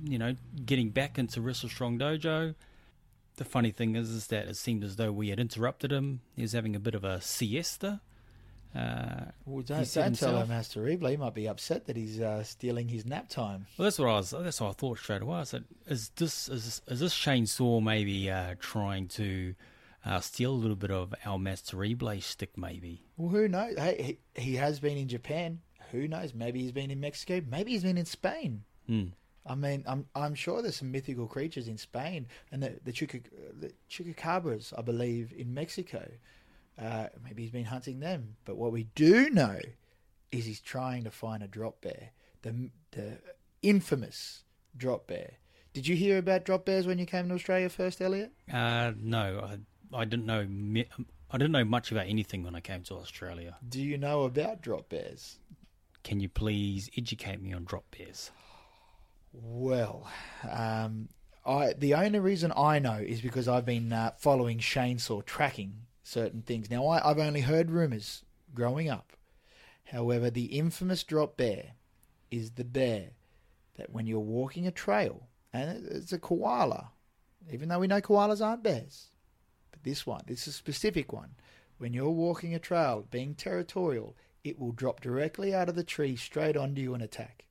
you 0.04 0.18
know, 0.18 0.36
getting 0.66 0.90
back 0.90 1.18
into 1.18 1.42
Wrestle 1.42 1.70
Strong 1.70 2.00
Dojo. 2.00 2.56
The 3.38 3.46
funny 3.46 3.72
thing 3.72 3.96
is, 3.96 4.10
is 4.10 4.28
that 4.28 4.48
it 4.48 4.58
seemed 4.58 4.84
as 4.84 4.96
though 4.98 5.12
we 5.12 5.30
had 5.30 5.40
interrupted 5.40 5.92
him. 5.92 6.22
He 6.36 6.44
was 6.44 6.52
having 6.54 6.76
a 6.76 6.80
bit 6.80 6.94
of 6.96 7.04
a 7.04 7.20
siesta. 7.22 8.02
Uh, 8.76 9.26
Well, 9.46 9.62
don't, 9.64 9.94
don't 9.94 10.16
tell 10.18 10.38
him, 10.40 10.48
Master 10.50 10.82
Rebley. 10.82 11.12
He 11.12 11.18
might 11.18 11.34
be 11.36 11.48
upset 11.48 11.86
that 11.86 11.96
he's 11.96 12.20
uh, 12.20 12.44
stealing 12.44 12.88
his 12.88 13.06
nap 13.06 13.30
time. 13.30 13.68
well, 13.78 13.84
that's 13.86 14.00
what 14.00 14.10
I 14.10 14.14
was. 14.14 14.32
That's 14.32 14.62
what 14.62 14.70
I 14.70 14.74
thought 14.74 14.98
straight 15.00 15.22
away. 15.22 15.38
I 15.40 15.44
said, 15.44 15.66
"Is 15.88 16.10
this 16.16 16.50
is 16.50 16.82
is 16.88 17.00
this 17.00 17.14
Shane 17.14 17.46
Saw 17.46 17.80
maybe 17.80 18.32
uh, 18.32 18.56
trying 18.60 19.08
to 19.10 19.54
uh, 20.06 20.20
steal 20.22 20.52
a 20.52 20.56
little 20.56 20.76
bit 20.76 20.90
of 20.92 21.14
our 21.24 21.38
Master 21.38 21.78
Replay 21.78 22.22
stick? 22.24 22.58
Maybe." 22.58 23.04
Well, 23.18 23.30
who 23.30 23.48
knows? 23.48 23.78
Hey, 23.78 24.18
he, 24.36 24.42
he 24.42 24.56
has 24.56 24.80
been 24.80 24.98
in 24.98 25.08
Japan. 25.08 25.60
Who 25.92 26.08
knows? 26.08 26.34
Maybe 26.34 26.62
he's 26.62 26.72
been 26.72 26.90
in 26.90 27.00
Mexico. 27.00 27.42
Maybe 27.48 27.74
he's 27.74 27.84
been 27.84 27.98
in 28.00 28.06
Spain. 28.06 28.64
Hmm. 28.88 29.06
I 29.46 29.56
mean, 29.56 29.84
I'm 29.88 30.06
I'm 30.16 30.36
sure 30.36 30.62
there's 30.62 30.78
some 30.78 30.92
mythical 30.92 31.28
creatures 31.28 31.68
in 31.68 31.78
Spain, 31.78 32.28
and 32.52 32.64
the 32.64 32.80
the, 32.84 32.92
Chuca, 32.94 33.22
the 33.60 34.74
I 34.78 34.82
believe, 34.82 35.34
in 35.36 35.54
Mexico. 35.54 36.10
Uh, 36.82 37.08
maybe 37.24 37.44
he's 37.44 37.52
been 37.52 37.66
hunting 37.66 38.00
them. 38.00 38.36
But 38.46 38.58
what 38.58 38.72
we 38.72 38.88
do 38.96 39.30
know 39.30 39.60
is 40.32 40.46
he's 40.46 40.62
trying 40.62 41.04
to 41.04 41.12
find 41.12 41.44
a 41.44 41.48
drop 41.48 41.82
bear, 41.82 42.12
the 42.42 42.70
the 42.92 43.20
infamous 43.62 44.44
drop 44.76 45.08
bear. 45.08 45.34
Did 45.74 45.88
you 45.88 45.96
hear 45.96 46.18
about 46.20 46.46
drop 46.46 46.66
bears 46.66 46.86
when 46.86 47.00
you 47.00 47.06
came 47.06 47.28
to 47.30 47.36
Australia 47.36 47.68
first, 47.68 48.02
Elliot? 48.02 48.32
Uh, 48.52 48.92
no, 49.00 49.58
I, 49.94 50.02
I 50.02 50.06
didn't 50.06 50.26
know. 50.26 50.48
I 51.32 51.38
didn't 51.38 51.52
know 51.52 51.66
much 51.66 51.92
about 51.92 52.06
anything 52.08 52.44
when 52.44 52.56
I 52.56 52.60
came 52.60 52.84
to 52.84 52.94
Australia. 52.96 53.58
Do 53.68 53.82
you 53.82 53.98
know 53.98 54.24
about 54.24 54.62
drop 54.62 54.90
bears? 54.90 55.40
Can 56.04 56.20
you 56.20 56.30
please 56.30 56.90
educate 56.96 57.42
me 57.42 57.54
on 57.54 57.64
drop 57.64 57.86
bears? 57.98 58.32
Well, 59.34 60.08
um, 60.50 61.10
I 61.44 61.74
the 61.74 61.96
only 61.96 62.20
reason 62.20 62.54
I 62.56 62.78
know 62.78 62.98
is 62.98 63.20
because 63.20 63.48
I've 63.48 63.66
been 63.66 63.92
uh, 63.92 64.12
following 64.16 64.60
Chainsaw, 64.60 65.26
tracking 65.26 65.74
certain 66.04 66.44
things. 66.44 66.70
Now, 66.70 66.86
I, 66.86 67.10
I've 67.10 67.18
only 67.18 67.42
heard 67.42 67.72
rumours 67.72 68.24
growing 68.54 68.90
up. 68.90 69.14
However, 69.86 70.30
the 70.30 70.46
infamous 70.46 71.04
drop 71.04 71.36
bear 71.36 71.72
is 72.30 72.52
the 72.52 72.64
bear 72.64 73.10
that 73.76 73.92
when 73.92 74.06
you're 74.06 74.20
walking 74.20 74.68
a 74.68 74.72
trail, 74.72 75.28
and 75.52 75.88
it's 75.88 76.14
a 76.14 76.20
koala, 76.20 76.92
even 77.52 77.70
though 77.70 77.80
we 77.80 77.88
know 77.88 78.02
koalas 78.02 78.46
aren't 78.46 78.64
bears, 78.64 79.08
but 79.72 79.84
this 79.84 80.06
one, 80.06 80.22
this 80.28 80.44
is 80.44 80.50
a 80.50 80.58
specific 80.58 81.12
one. 81.12 81.32
When 81.80 81.94
you're 81.94 82.10
walking 82.12 82.54
a 82.54 82.60
trail, 82.60 83.08
being 83.10 83.34
territorial, 83.34 84.16
it 84.44 84.60
will 84.60 84.72
drop 84.72 85.02
directly 85.02 85.56
out 85.56 85.70
of 85.70 85.76
the 85.76 85.84
tree 85.84 86.16
straight 86.16 86.56
onto 86.56 86.82
you 86.82 86.94
and 86.94 87.02
attack 87.02 87.43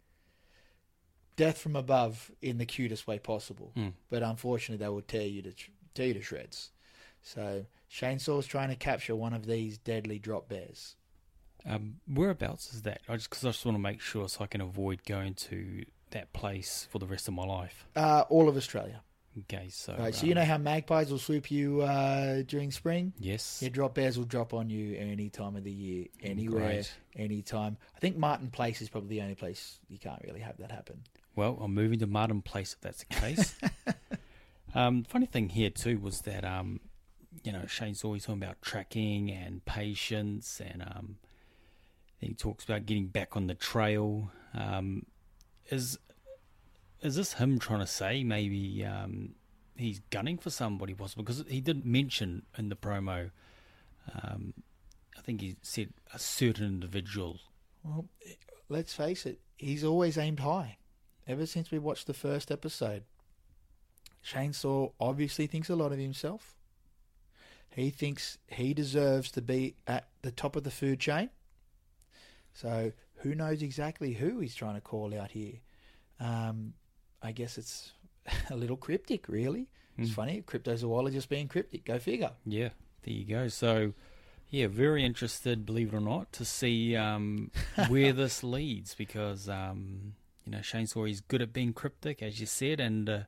death 1.36 1.58
from 1.58 1.76
above 1.76 2.30
in 2.40 2.58
the 2.58 2.66
cutest 2.66 3.06
way 3.06 3.18
possible. 3.18 3.72
Hmm. 3.74 3.88
But 4.10 4.22
unfortunately, 4.22 4.84
they 4.84 4.88
will 4.88 5.02
tear 5.02 5.26
you 5.26 5.42
to 5.42 5.52
tear 5.94 6.08
you 6.08 6.14
to 6.14 6.22
shreds. 6.22 6.70
So 7.22 7.66
Chainsaw's 7.90 8.46
trying 8.46 8.68
to 8.70 8.76
capture 8.76 9.14
one 9.14 9.32
of 9.32 9.46
these 9.46 9.78
deadly 9.78 10.18
drop 10.18 10.48
bears. 10.48 10.96
Um, 11.64 12.00
whereabouts 12.12 12.74
is 12.74 12.82
that? 12.82 13.00
I 13.08 13.16
just 13.16 13.30
because 13.30 13.44
I 13.44 13.48
just 13.50 13.64
want 13.64 13.76
to 13.76 13.82
make 13.82 14.00
sure 14.00 14.28
so 14.28 14.42
I 14.42 14.46
can 14.46 14.60
avoid 14.60 15.04
going 15.04 15.34
to 15.34 15.84
that 16.10 16.32
place 16.32 16.88
for 16.90 16.98
the 16.98 17.06
rest 17.06 17.28
of 17.28 17.34
my 17.34 17.44
life. 17.44 17.86
Uh, 17.94 18.24
all 18.28 18.48
of 18.48 18.56
Australia. 18.56 19.02
Okay, 19.38 19.68
so 19.70 19.96
Right, 19.98 20.14
so 20.14 20.26
you 20.26 20.32
um, 20.32 20.40
know 20.40 20.44
how 20.44 20.58
magpies 20.58 21.10
will 21.10 21.18
swoop 21.18 21.50
you 21.50 21.80
uh, 21.80 22.42
during 22.42 22.70
spring. 22.70 23.14
yes, 23.18 23.60
Yeah, 23.62 23.70
drop 23.70 23.94
bears 23.94 24.18
will 24.18 24.26
drop 24.26 24.52
on 24.52 24.68
you 24.68 24.94
any 24.96 25.30
time 25.30 25.56
of 25.56 25.64
the 25.64 25.72
year, 25.72 26.06
anywhere, 26.22 26.60
Great. 26.66 26.92
anytime. 27.16 27.78
I 27.96 27.98
think 27.98 28.18
Martin 28.18 28.50
Place 28.50 28.82
is 28.82 28.90
probably 28.90 29.08
the 29.16 29.22
only 29.22 29.34
place 29.34 29.78
you 29.88 29.98
can't 29.98 30.20
really 30.22 30.40
have 30.40 30.58
that 30.58 30.70
happen. 30.70 31.00
Well, 31.34 31.58
I'm 31.62 31.74
moving 31.74 31.98
to 32.00 32.06
Martin 32.06 32.42
Place 32.42 32.74
if 32.74 32.80
that's 32.80 33.04
the 33.04 33.14
case. 33.14 33.54
um, 34.74 35.04
funny 35.04 35.26
thing 35.26 35.48
here 35.50 35.70
too 35.70 35.98
was 35.98 36.22
that 36.22 36.44
um, 36.44 36.80
you 37.42 37.52
know 37.52 37.66
Shane's 37.66 38.04
always 38.04 38.24
talking 38.24 38.42
about 38.42 38.60
tracking 38.60 39.30
and 39.30 39.64
patience, 39.64 40.60
and 40.60 40.82
um, 40.82 41.16
he 42.18 42.34
talks 42.34 42.64
about 42.64 42.86
getting 42.86 43.06
back 43.06 43.36
on 43.36 43.46
the 43.46 43.54
trail. 43.54 44.30
Um, 44.54 45.06
is 45.70 45.98
is 47.00 47.16
this 47.16 47.34
him 47.34 47.58
trying 47.58 47.80
to 47.80 47.86
say 47.86 48.22
maybe 48.22 48.84
um, 48.84 49.34
he's 49.76 50.00
gunning 50.10 50.38
for 50.38 50.50
somebody 50.50 50.94
possible? 50.94 51.24
Because 51.24 51.44
he 51.48 51.60
didn't 51.60 51.86
mention 51.86 52.42
in 52.58 52.68
the 52.68 52.76
promo. 52.76 53.30
Um, 54.22 54.54
I 55.16 55.20
think 55.20 55.40
he 55.40 55.56
said 55.62 55.94
a 56.12 56.18
certain 56.18 56.66
individual. 56.66 57.38
Well, 57.82 58.06
let's 58.68 58.94
face 58.94 59.26
it, 59.26 59.40
he's 59.56 59.84
always 59.84 60.18
aimed 60.18 60.40
high. 60.40 60.76
Ever 61.26 61.46
since 61.46 61.70
we 61.70 61.78
watched 61.78 62.06
the 62.06 62.14
first 62.14 62.50
episode, 62.50 63.04
Shane 64.22 64.52
Saw 64.52 64.90
obviously 65.00 65.46
thinks 65.46 65.68
a 65.70 65.76
lot 65.76 65.92
of 65.92 65.98
himself. 65.98 66.54
He 67.74 67.90
thinks 67.90 68.38
he 68.48 68.74
deserves 68.74 69.30
to 69.32 69.42
be 69.42 69.76
at 69.86 70.08
the 70.22 70.30
top 70.32 70.56
of 70.56 70.64
the 70.64 70.70
food 70.70 71.00
chain. 71.00 71.30
So 72.52 72.92
who 73.16 73.34
knows 73.34 73.62
exactly 73.62 74.12
who 74.14 74.40
he's 74.40 74.54
trying 74.54 74.74
to 74.74 74.80
call 74.80 75.18
out 75.18 75.30
here? 75.30 75.54
Um, 76.20 76.74
I 77.22 77.32
guess 77.32 77.56
it's 77.56 77.92
a 78.50 78.56
little 78.56 78.76
cryptic, 78.76 79.28
really. 79.28 79.68
It's 79.98 80.10
Mm. 80.10 80.14
funny, 80.14 80.42
cryptozoologist 80.42 81.28
being 81.28 81.48
cryptic. 81.48 81.84
Go 81.84 81.98
figure. 81.98 82.32
Yeah, 82.46 82.70
there 83.02 83.14
you 83.14 83.24
go. 83.26 83.48
So, 83.48 83.92
yeah, 84.48 84.66
very 84.66 85.04
interested, 85.04 85.64
believe 85.66 85.92
it 85.92 85.96
or 85.96 86.00
not, 86.00 86.32
to 86.32 86.44
see 86.44 86.96
um, 86.96 87.50
where 87.88 88.12
this 88.12 88.42
leads 88.42 88.94
because, 88.94 89.48
um, 89.50 90.14
you 90.44 90.52
know, 90.52 90.62
Shane 90.62 90.86
Saw 90.86 91.04
is 91.04 91.20
good 91.20 91.42
at 91.42 91.52
being 91.52 91.72
cryptic, 91.72 92.22
as 92.22 92.40
you 92.40 92.46
said, 92.46 92.80
and 92.80 93.08
uh, 93.08 93.20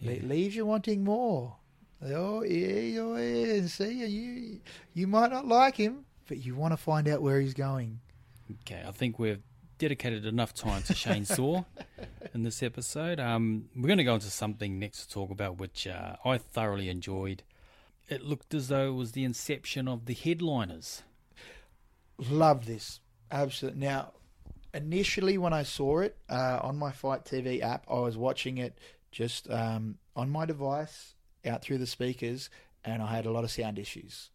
yeah. 0.00 0.18
leaves 0.22 0.56
you 0.56 0.66
wanting 0.66 1.04
more. 1.04 1.56
Oh 2.04 2.42
yeah, 2.42 3.00
oh 3.00 3.16
yeah. 3.16 3.66
See, 3.66 4.06
you 4.06 4.60
you 4.92 5.06
might 5.06 5.30
not 5.30 5.46
like 5.46 5.76
him, 5.76 6.04
but 6.28 6.44
you 6.44 6.54
want 6.54 6.72
to 6.72 6.76
find 6.76 7.08
out 7.08 7.22
where 7.22 7.40
he's 7.40 7.54
going. 7.54 8.00
okay, 8.62 8.82
I 8.86 8.90
think 8.90 9.18
we've 9.18 9.42
dedicated 9.78 10.26
enough 10.26 10.54
time 10.54 10.82
to 10.84 10.94
Shane 10.94 11.24
Saw 11.26 11.64
in 12.34 12.42
this 12.42 12.62
episode. 12.62 13.18
Um, 13.18 13.68
we're 13.74 13.86
going 13.86 13.98
to 13.98 14.04
go 14.04 14.14
into 14.14 14.30
something 14.30 14.78
next 14.78 15.06
to 15.06 15.08
talk 15.10 15.30
about, 15.30 15.58
which 15.58 15.86
uh, 15.86 16.16
I 16.24 16.38
thoroughly 16.38 16.88
enjoyed. 16.88 17.42
It 18.08 18.22
looked 18.22 18.54
as 18.54 18.68
though 18.68 18.88
it 18.88 18.94
was 18.94 19.12
the 19.12 19.24
inception 19.24 19.88
of 19.88 20.04
the 20.06 20.14
headliners. 20.14 21.02
Love 22.18 22.66
this, 22.66 23.00
absolutely. 23.30 23.80
Now, 23.80 24.12
initially 24.76 25.38
when 25.38 25.52
I 25.52 25.62
saw 25.62 26.00
it 26.00 26.16
uh, 26.28 26.60
on 26.62 26.76
my 26.76 26.92
Fight 26.92 27.24
TV 27.24 27.62
app, 27.62 27.86
I 27.90 28.00
was 28.00 28.16
watching 28.16 28.58
it 28.58 28.78
just 29.10 29.50
um, 29.50 29.98
on 30.14 30.30
my 30.30 30.44
device 30.44 31.14
out 31.46 31.62
through 31.62 31.78
the 31.78 31.86
speakers, 31.86 32.50
and 32.84 33.02
I 33.02 33.14
had 33.14 33.26
a 33.26 33.30
lot 33.30 33.44
of 33.44 33.50
sound 33.50 33.78
issues. 33.78 34.30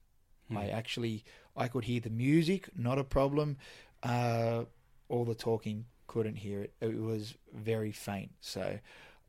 Hmm. 0.47 0.57
I 0.57 0.69
actually 0.69 1.23
I 1.55 1.67
could 1.67 1.85
hear 1.85 1.99
the 1.99 2.09
music, 2.09 2.69
not 2.75 2.97
a 2.97 3.03
problem. 3.03 3.57
Uh, 4.03 4.63
all 5.09 5.25
the 5.25 5.35
talking, 5.35 5.85
couldn't 6.07 6.35
hear 6.35 6.61
it. 6.61 6.73
It 6.81 6.99
was 6.99 7.35
very 7.53 7.91
faint. 7.91 8.31
So 8.39 8.79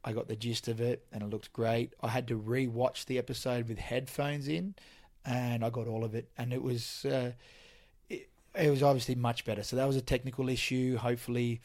I 0.04 0.12
got 0.12 0.28
the 0.28 0.36
gist 0.36 0.68
of 0.68 0.80
it, 0.80 1.04
and 1.12 1.22
it 1.22 1.30
looked 1.30 1.52
great. 1.52 1.94
I 2.00 2.08
had 2.08 2.28
to 2.28 2.36
re-watch 2.36 3.06
the 3.06 3.18
episode 3.18 3.68
with 3.68 3.78
headphones 3.78 4.48
in, 4.48 4.74
and 5.24 5.64
I 5.64 5.70
got 5.70 5.86
all 5.86 6.04
of 6.04 6.14
it, 6.14 6.30
and 6.38 6.52
it 6.52 6.62
was. 6.62 7.04
Uh, 7.04 7.32
it, 8.54 8.70
was 8.70 8.82
obviously 8.82 9.14
much 9.14 9.44
better. 9.44 9.62
So 9.62 9.76
that 9.76 9.86
was 9.86 9.96
a 9.96 10.02
technical 10.02 10.48
issue. 10.48 10.96
Hopefully, 10.96 11.60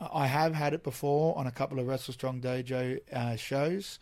I 0.00 0.26
have 0.26 0.54
had 0.54 0.74
it 0.74 0.82
before 0.82 1.36
on 1.38 1.46
a 1.46 1.50
couple 1.50 1.78
of 1.78 1.86
Wrestle 1.86 2.14
Strong 2.14 2.40
Dojo 2.40 3.00
uh, 3.12 3.36
shows. 3.36 3.98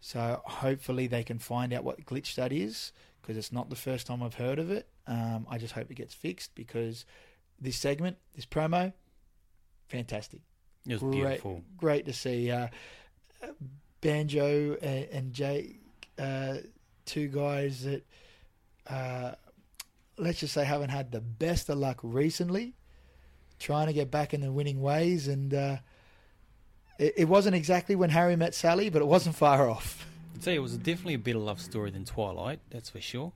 So 0.00 0.40
hopefully 0.44 1.06
they 1.06 1.24
can 1.24 1.38
find 1.38 1.72
out 1.72 1.84
what 1.84 2.04
glitch 2.04 2.34
that 2.36 2.52
is 2.52 2.92
because 3.20 3.36
it's 3.36 3.52
not 3.52 3.70
the 3.70 3.76
first 3.76 4.06
time 4.06 4.22
I've 4.22 4.34
heard 4.34 4.58
of 4.58 4.70
it. 4.70 4.86
Um, 5.06 5.46
I 5.50 5.58
just 5.58 5.74
hope 5.74 5.90
it 5.90 5.94
gets 5.94 6.14
fixed 6.14 6.54
because 6.54 7.04
this 7.60 7.76
segment, 7.76 8.16
this 8.34 8.46
promo, 8.46 8.92
fantastic. 9.88 10.40
It 10.86 10.92
was 10.92 11.02
Great, 11.02 11.12
beautiful. 11.12 11.62
great 11.76 12.06
to 12.06 12.12
see 12.12 12.50
uh, 12.50 12.68
Banjo 14.00 14.76
and, 14.80 15.08
and 15.10 15.32
Jake, 15.32 15.80
uh, 16.18 16.58
two 17.04 17.28
guys 17.28 17.84
that 17.84 18.06
uh, 18.88 19.32
let's 20.18 20.40
just 20.40 20.54
say 20.54 20.64
haven't 20.64 20.90
had 20.90 21.12
the 21.12 21.20
best 21.20 21.68
of 21.68 21.78
luck 21.78 22.00
recently, 22.02 22.74
trying 23.58 23.86
to 23.86 23.92
get 23.92 24.10
back 24.10 24.34
in 24.34 24.40
the 24.40 24.52
winning 24.52 24.80
ways, 24.80 25.28
and 25.28 25.52
uh, 25.52 25.76
it, 26.98 27.14
it 27.16 27.24
wasn't 27.26 27.56
exactly 27.56 27.94
when 27.94 28.10
Harry 28.10 28.36
met 28.36 28.54
Sally, 28.54 28.90
but 28.90 29.02
it 29.02 29.06
wasn't 29.06 29.36
far 29.36 29.68
off. 29.68 30.06
I'd 30.34 30.42
say 30.42 30.54
it 30.54 30.60
was 30.60 30.76
definitely 30.76 31.14
a 31.14 31.18
better 31.18 31.38
love 31.38 31.60
story 31.60 31.90
than 31.90 32.04
Twilight, 32.04 32.60
that's 32.70 32.90
for 32.90 33.00
sure. 33.00 33.32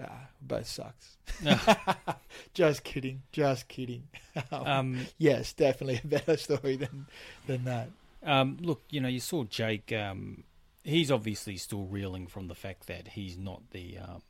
Ah, 0.00 0.28
both 0.42 0.66
sucks. 0.66 1.16
just 2.54 2.82
kidding, 2.82 3.22
just 3.30 3.68
kidding. 3.68 4.08
um, 4.50 5.06
yes, 5.18 5.52
definitely 5.52 6.00
a 6.02 6.06
better 6.06 6.36
story 6.36 6.76
than 6.76 7.06
than 7.46 7.64
that. 7.64 7.88
Um, 8.24 8.56
look, 8.60 8.82
you 8.90 9.00
know, 9.00 9.08
you 9.08 9.20
saw 9.20 9.44
Jake. 9.44 9.92
Um, 9.92 10.44
he's 10.82 11.12
obviously 11.12 11.56
still 11.56 11.84
reeling 11.84 12.26
from 12.26 12.48
the 12.48 12.54
fact 12.54 12.86
that 12.88 13.08
he's 13.08 13.38
not 13.38 13.70
the 13.70 13.98
um, 13.98 14.22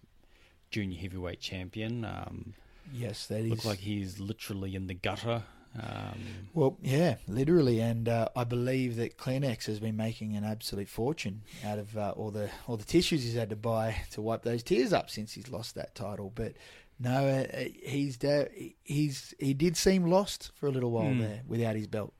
junior 0.74 0.98
heavyweight 0.98 1.40
champion. 1.40 2.04
Um, 2.04 2.54
Yes, 2.92 3.26
that 3.28 3.40
is. 3.40 3.50
looked 3.50 3.64
like 3.64 3.78
he's 3.78 4.20
literally 4.20 4.74
in 4.74 4.86
the 4.88 4.94
gutter 4.94 5.42
Um, 5.74 6.20
Well, 6.52 6.76
yeah, 6.82 7.16
literally, 7.26 7.80
and 7.80 8.08
uh, 8.08 8.28
I 8.36 8.44
believe 8.44 8.94
that 8.96 9.16
Kleenex 9.16 9.64
has 9.66 9.80
been 9.80 9.96
making 9.96 10.36
an 10.36 10.44
absolute 10.44 10.88
fortune 10.88 11.42
out 11.64 11.78
of 11.78 11.96
uh, 11.96 12.12
all 12.16 12.30
the 12.30 12.48
all 12.68 12.76
the 12.76 12.84
tissues 12.84 13.22
he's 13.24 13.34
had 13.34 13.50
to 13.50 13.56
buy 13.56 13.96
to 14.12 14.20
wipe 14.22 14.42
those 14.42 14.62
tears 14.62 14.92
up 14.92 15.08
since 15.10 15.32
he's 15.32 15.48
lost 15.48 15.74
that 15.74 15.94
title. 15.94 16.30
But 16.34 16.52
no, 17.00 17.26
uh, 17.26 17.64
he's 17.82 18.16
da- 18.16 18.48
he's 18.84 19.34
he 19.40 19.52
did 19.54 19.76
seem 19.76 20.04
lost 20.06 20.50
for 20.54 20.66
a 20.68 20.70
little 20.70 20.90
while 20.92 21.12
Hmm. 21.12 21.18
there 21.20 21.40
without 21.48 21.74
his 21.76 21.86
belt. 21.88 22.12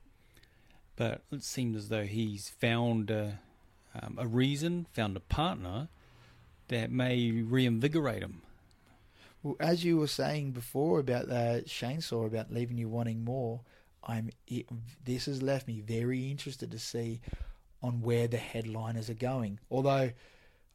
but 0.97 1.23
it 1.31 1.43
seems 1.45 1.77
as 1.77 1.89
though 1.91 2.07
he's 2.07 2.49
found 2.49 3.11
uh, 3.11 3.33
um, 4.01 4.17
a 4.19 4.27
reason, 4.27 4.87
found 4.93 5.17
a 5.17 5.21
partner 5.21 5.89
that 6.69 6.91
may 6.91 7.31
reinvigorate 7.31 8.23
him. 8.23 8.43
Well, 9.45 9.57
as 9.61 9.85
you 9.85 9.99
were 9.99 10.09
saying 10.09 10.53
before 10.53 10.99
about 10.99 11.31
uh, 11.31 11.61
Chainsaw 11.61 12.27
about 12.27 12.51
leaving 12.51 12.79
you 12.79 12.89
wanting 12.89 13.23
more, 13.25 13.61
I'm 14.03 14.31
it, 14.49 14.67
this 15.05 15.27
has 15.27 15.43
left 15.43 15.69
me 15.69 15.81
very 15.81 16.31
interested 16.31 16.71
to 16.71 16.79
see 16.79 17.21
on 17.83 18.01
where 18.01 18.27
the 18.27 18.39
headliners 18.39 19.11
are 19.11 19.15
going. 19.15 19.61
Although 19.71 20.13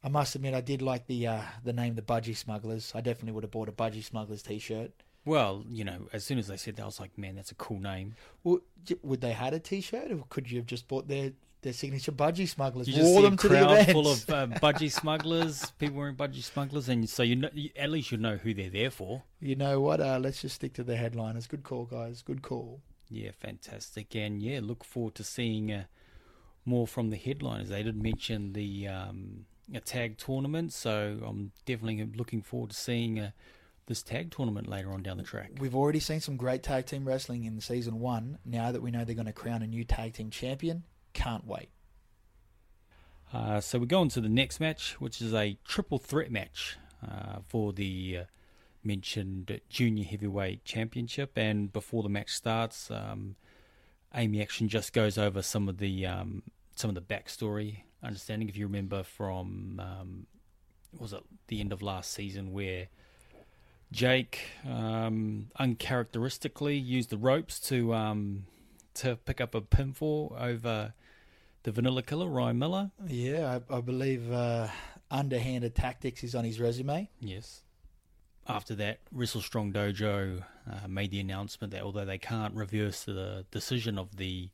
I 0.04 0.08
must 0.08 0.36
admit 0.36 0.54
I 0.54 0.60
did 0.60 0.82
like 0.82 1.08
the 1.08 1.26
uh, 1.26 1.42
the 1.64 1.72
name 1.72 1.96
the 1.96 2.02
Budgie 2.02 2.36
Smugglers. 2.36 2.92
I 2.94 3.00
definitely 3.00 3.32
would 3.32 3.42
have 3.44 3.50
bought 3.50 3.68
a 3.68 3.72
Budgie 3.72 4.04
Smugglers 4.04 4.42
t-shirt. 4.42 4.92
Well, 5.24 5.64
you 5.68 5.84
know, 5.84 6.08
as 6.12 6.24
soon 6.24 6.38
as 6.38 6.46
they 6.46 6.56
said 6.56 6.76
that, 6.76 6.82
I 6.82 6.86
was 6.86 7.00
like, 7.00 7.18
man, 7.18 7.34
that's 7.34 7.50
a 7.50 7.56
cool 7.56 7.80
name. 7.80 8.14
Well, 8.44 8.60
would 9.02 9.20
they 9.20 9.32
had 9.32 9.52
a 9.52 9.58
t-shirt, 9.58 10.12
or 10.12 10.24
could 10.30 10.50
you 10.50 10.58
have 10.58 10.66
just 10.66 10.86
bought 10.86 11.08
their 11.08 11.32
their 11.62 11.72
signature 11.72 12.12
Budgie 12.12 12.48
Smugglers? 12.48 12.88
You 12.88 12.94
just 12.94 13.06
wore 13.06 13.20
see 13.20 13.24
them 13.24 13.34
a 13.34 13.36
to 13.36 13.48
the 13.48 13.64
events. 13.64 13.92
full 13.92 14.10
of 14.10 14.30
uh, 14.30 14.46
budgie 14.58 14.90
smugglers, 14.90 15.70
people 15.78 15.96
wearing 15.96 16.16
budgie 16.16 16.42
smugglers, 16.42 16.88
and 16.88 17.08
so 17.08 17.22
you 17.22 17.36
know, 17.36 17.50
you, 17.52 17.70
at 17.76 17.90
least 17.90 18.10
you 18.12 18.18
know 18.18 18.36
who 18.36 18.54
they're 18.54 18.70
there 18.70 18.90
for. 18.90 19.22
You 19.40 19.56
know 19.56 19.80
what? 19.80 20.00
Uh, 20.00 20.18
let's 20.20 20.42
just 20.42 20.56
stick 20.56 20.72
to 20.74 20.84
the 20.84 20.96
headliners. 20.96 21.46
Good 21.46 21.62
call, 21.62 21.84
guys. 21.84 22.22
Good 22.22 22.42
call. 22.42 22.80
Yeah, 23.08 23.30
fantastic, 23.38 24.14
and 24.14 24.40
yeah, 24.40 24.60
look 24.62 24.84
forward 24.84 25.14
to 25.16 25.24
seeing 25.24 25.72
uh, 25.72 25.84
more 26.64 26.86
from 26.86 27.10
the 27.10 27.16
headliners. 27.16 27.68
They 27.68 27.82
did 27.82 28.00
mention 28.00 28.52
the 28.52 28.88
um, 28.88 29.46
a 29.74 29.80
tag 29.80 30.18
tournament, 30.18 30.72
so 30.72 31.18
I'm 31.26 31.52
definitely 31.64 32.08
looking 32.16 32.42
forward 32.42 32.70
to 32.70 32.76
seeing 32.76 33.18
uh, 33.18 33.30
this 33.86 34.02
tag 34.02 34.30
tournament 34.30 34.68
later 34.68 34.92
on 34.92 35.02
down 35.02 35.16
the 35.16 35.22
track. 35.22 35.50
We've 35.58 35.74
already 35.74 36.00
seen 36.00 36.20
some 36.20 36.36
great 36.36 36.62
tag 36.62 36.86
team 36.86 37.06
wrestling 37.06 37.44
in 37.44 37.60
season 37.60 37.98
one. 37.98 38.38
Now 38.44 38.72
that 38.72 38.82
we 38.82 38.90
know 38.90 39.04
they're 39.04 39.14
going 39.14 39.26
to 39.26 39.32
crown 39.32 39.62
a 39.62 39.66
new 39.66 39.84
tag 39.84 40.14
team 40.14 40.30
champion, 40.30 40.84
can't 41.12 41.46
wait. 41.46 41.70
Uh, 43.32 43.60
so 43.60 43.78
we 43.78 43.86
go 43.86 44.00
on 44.00 44.08
to 44.08 44.20
the 44.20 44.28
next 44.28 44.58
match, 44.60 45.00
which 45.00 45.22
is 45.22 45.32
a 45.32 45.56
triple 45.64 45.98
threat 45.98 46.30
match 46.30 46.76
uh, 47.06 47.38
for 47.46 47.72
the 47.72 48.18
uh, 48.20 48.24
mentioned 48.82 49.60
junior 49.68 50.04
heavyweight 50.04 50.64
championship. 50.64 51.32
And 51.36 51.72
before 51.72 52.02
the 52.02 52.08
match 52.08 52.30
starts, 52.30 52.90
um, 52.90 53.36
Amy 54.14 54.42
Action 54.42 54.68
just 54.68 54.92
goes 54.92 55.16
over 55.16 55.42
some 55.42 55.68
of 55.68 55.78
the 55.78 56.06
um, 56.06 56.42
some 56.74 56.88
of 56.88 56.94
the 56.94 57.00
backstory 57.00 57.82
understanding. 58.02 58.48
If 58.48 58.56
you 58.56 58.66
remember 58.66 59.02
from 59.02 59.80
um, 59.80 60.26
was 60.98 61.12
it 61.12 61.22
the 61.46 61.60
end 61.60 61.72
of 61.72 61.82
last 61.82 62.12
season 62.12 62.52
where 62.52 62.88
Jake 63.92 64.40
um, 64.68 65.50
uncharacteristically 65.56 66.76
used 66.76 67.10
the 67.10 67.16
ropes 67.18 67.60
to 67.60 67.94
um, 67.94 68.46
to 69.00 69.16
pick 69.16 69.40
up 69.40 69.54
a 69.54 69.60
pinfall 69.60 70.38
over 70.40 70.92
the 71.62 71.72
Vanilla 71.72 72.02
Killer, 72.02 72.28
Ryan 72.28 72.58
Miller. 72.58 72.90
Yeah, 73.06 73.60
I, 73.70 73.76
I 73.76 73.80
believe 73.80 74.30
uh, 74.30 74.68
underhanded 75.10 75.74
tactics 75.74 76.22
is 76.22 76.34
on 76.34 76.44
his 76.44 76.60
resume. 76.60 77.08
Yes. 77.20 77.62
After 78.46 78.74
that, 78.76 79.00
Wrestle 79.12 79.42
Strong 79.42 79.72
Dojo 79.72 80.42
uh, 80.70 80.88
made 80.88 81.10
the 81.10 81.20
announcement 81.20 81.72
that 81.72 81.82
although 81.82 82.04
they 82.04 82.18
can't 82.18 82.54
reverse 82.54 83.04
the 83.04 83.44
decision 83.50 83.98
of 83.98 84.16
the 84.16 84.50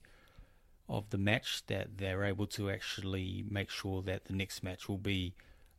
of 0.88 1.10
the 1.10 1.18
match, 1.18 1.64
that 1.66 1.98
they're 1.98 2.22
able 2.22 2.46
to 2.46 2.70
actually 2.70 3.44
make 3.50 3.70
sure 3.70 4.02
that 4.02 4.26
the 4.26 4.32
next 4.32 4.62
match 4.62 4.88
will 4.88 4.98
be 4.98 5.34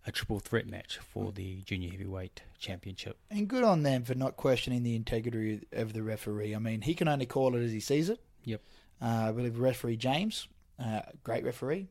a 0.06 0.12
triple 0.12 0.40
threat 0.40 0.68
match 0.68 0.98
for 0.98 1.32
the 1.32 1.62
junior 1.62 1.92
heavyweight 1.92 2.42
championship. 2.60 3.18
And 3.30 3.48
good 3.48 3.64
on 3.64 3.84
them 3.84 4.04
for 4.04 4.16
not 4.16 4.36
questioning 4.36 4.84
the 4.84 4.96
integrity 4.96 5.66
of 5.72 5.94
the 5.94 6.04
referee. 6.04 6.54
I 6.54 6.60
mean, 6.60 6.82
he 6.82 6.94
can 6.94 7.08
only 7.08 7.26
call 7.26 7.56
it 7.56 7.64
as 7.64 7.72
he 7.72 7.80
sees 7.80 8.10
it. 8.10 8.20
Yep. 8.48 8.62
Uh, 9.02 9.06
I 9.30 9.32
believe 9.32 9.60
referee 9.60 9.98
James, 9.98 10.48
uh, 10.84 11.02
great 11.24 11.44
referee. 11.44 11.88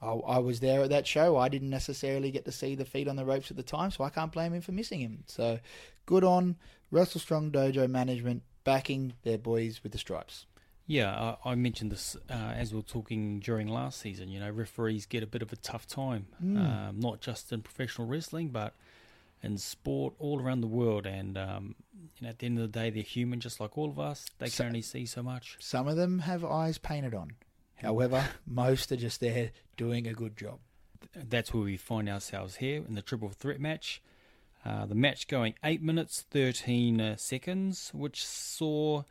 I, 0.00 0.10
I 0.12 0.38
was 0.38 0.60
there 0.60 0.82
at 0.82 0.90
that 0.90 1.06
show. 1.06 1.36
I 1.36 1.48
didn't 1.48 1.70
necessarily 1.70 2.30
get 2.30 2.44
to 2.44 2.52
see 2.52 2.74
the 2.74 2.84
feet 2.84 3.08
on 3.08 3.16
the 3.16 3.24
ropes 3.24 3.50
at 3.50 3.56
the 3.56 3.62
time, 3.62 3.90
so 3.90 4.04
I 4.04 4.10
can't 4.10 4.30
blame 4.30 4.52
him 4.52 4.60
for 4.60 4.72
missing 4.72 5.00
him. 5.00 5.24
So 5.26 5.58
good 6.06 6.22
on 6.24 6.56
Wrestle 6.90 7.20
Strong 7.20 7.50
Dojo 7.52 7.88
management 7.88 8.42
backing 8.64 9.14
their 9.24 9.38
boys 9.38 9.80
with 9.82 9.92
the 9.92 9.98
stripes. 9.98 10.46
Yeah, 10.86 11.36
I, 11.44 11.52
I 11.52 11.54
mentioned 11.54 11.90
this 11.90 12.14
uh, 12.28 12.32
as 12.34 12.72
we 12.72 12.76
were 12.76 12.82
talking 12.82 13.40
during 13.40 13.66
last 13.68 14.00
season. 14.00 14.28
You 14.28 14.40
know, 14.40 14.50
referees 14.50 15.06
get 15.06 15.22
a 15.22 15.26
bit 15.26 15.40
of 15.42 15.50
a 15.52 15.56
tough 15.56 15.86
time, 15.86 16.26
Mm. 16.44 16.58
um, 16.88 17.00
not 17.00 17.20
just 17.20 17.50
in 17.52 17.62
professional 17.62 18.06
wrestling, 18.06 18.48
but 18.48 18.74
in 19.44 19.58
sport 19.58 20.14
all 20.18 20.40
around 20.40 20.60
the 20.62 20.66
world. 20.66 21.06
And 21.06 21.36
um, 21.38 21.74
you 22.16 22.22
know, 22.22 22.28
at 22.30 22.38
the 22.38 22.46
end 22.46 22.58
of 22.58 22.72
the 22.72 22.78
day, 22.80 22.90
they're 22.90 23.02
human, 23.02 23.40
just 23.40 23.60
like 23.60 23.76
all 23.78 23.90
of 23.90 23.98
us. 23.98 24.26
They 24.38 24.48
So- 24.48 24.64
can 24.64 24.68
only 24.68 24.82
see 24.82 25.06
so 25.06 25.22
much. 25.22 25.56
Some 25.60 25.86
of 25.88 25.96
them 25.96 26.20
have 26.20 26.44
eyes 26.44 26.78
painted 26.78 27.14
on. 27.14 27.32
However, 27.76 28.26
most 28.46 28.90
are 28.92 28.96
just 28.96 29.20
there 29.20 29.50
doing 29.76 30.06
a 30.06 30.14
good 30.14 30.36
job. 30.36 30.58
That's 31.14 31.52
where 31.52 31.64
we 31.64 31.76
find 31.76 32.08
ourselves 32.08 32.56
here 32.56 32.82
in 32.88 32.94
the 32.94 33.02
triple 33.02 33.28
threat 33.28 33.60
match. 33.60 34.00
Uh, 34.64 34.86
the 34.86 34.94
match 34.94 35.28
going 35.28 35.54
eight 35.62 35.82
minutes 35.82 36.24
thirteen 36.30 36.98
uh, 37.00 37.16
seconds, 37.16 37.90
which 37.92 38.24
saw 38.24 39.02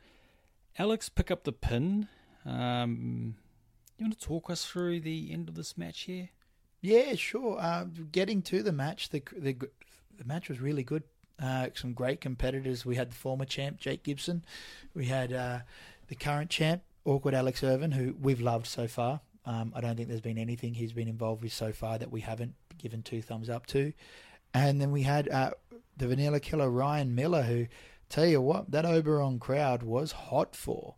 Alex 0.76 1.08
pick 1.08 1.30
up 1.30 1.44
the 1.44 1.52
pin. 1.52 2.08
Um, 2.44 3.36
you 3.96 4.04
want 4.06 4.18
to 4.18 4.26
talk 4.26 4.50
us 4.50 4.64
through 4.66 5.00
the 5.00 5.32
end 5.32 5.48
of 5.48 5.54
this 5.54 5.78
match 5.78 6.00
here? 6.02 6.30
Yeah, 6.80 7.14
sure. 7.14 7.58
Uh, 7.60 7.84
getting 8.10 8.42
to 8.42 8.62
the 8.64 8.72
match, 8.72 9.10
the 9.10 9.22
the 9.36 9.56
the 10.16 10.24
match 10.24 10.48
was 10.48 10.60
really 10.60 10.82
good. 10.82 11.02
Uh, 11.42 11.68
some 11.74 11.92
great 11.92 12.20
competitors. 12.20 12.86
We 12.86 12.96
had 12.96 13.10
the 13.10 13.16
former 13.16 13.44
champ 13.44 13.78
Jake 13.80 14.04
Gibson. 14.04 14.44
We 14.94 15.06
had 15.06 15.32
uh, 15.32 15.60
the 16.08 16.14
current 16.14 16.50
champ 16.50 16.82
Awkward 17.04 17.34
Alex 17.34 17.62
Irvin, 17.62 17.92
who 17.92 18.14
we've 18.20 18.40
loved 18.40 18.66
so 18.66 18.86
far. 18.86 19.20
Um, 19.44 19.72
I 19.74 19.80
don't 19.80 19.96
think 19.96 20.08
there's 20.08 20.20
been 20.20 20.38
anything 20.38 20.74
he's 20.74 20.92
been 20.92 21.08
involved 21.08 21.42
with 21.42 21.52
so 21.52 21.72
far 21.72 21.98
that 21.98 22.10
we 22.10 22.22
haven't 22.22 22.54
given 22.78 23.02
two 23.02 23.20
thumbs 23.20 23.50
up 23.50 23.66
to. 23.66 23.92
And 24.54 24.80
then 24.80 24.90
we 24.90 25.02
had 25.02 25.28
uh, 25.28 25.50
the 25.96 26.08
Vanilla 26.08 26.40
Killer 26.40 26.70
Ryan 26.70 27.14
Miller, 27.14 27.42
who 27.42 27.66
tell 28.08 28.26
you 28.26 28.40
what 28.40 28.70
that 28.70 28.86
Oberon 28.86 29.38
crowd 29.38 29.82
was 29.82 30.12
hot 30.12 30.54
for. 30.56 30.94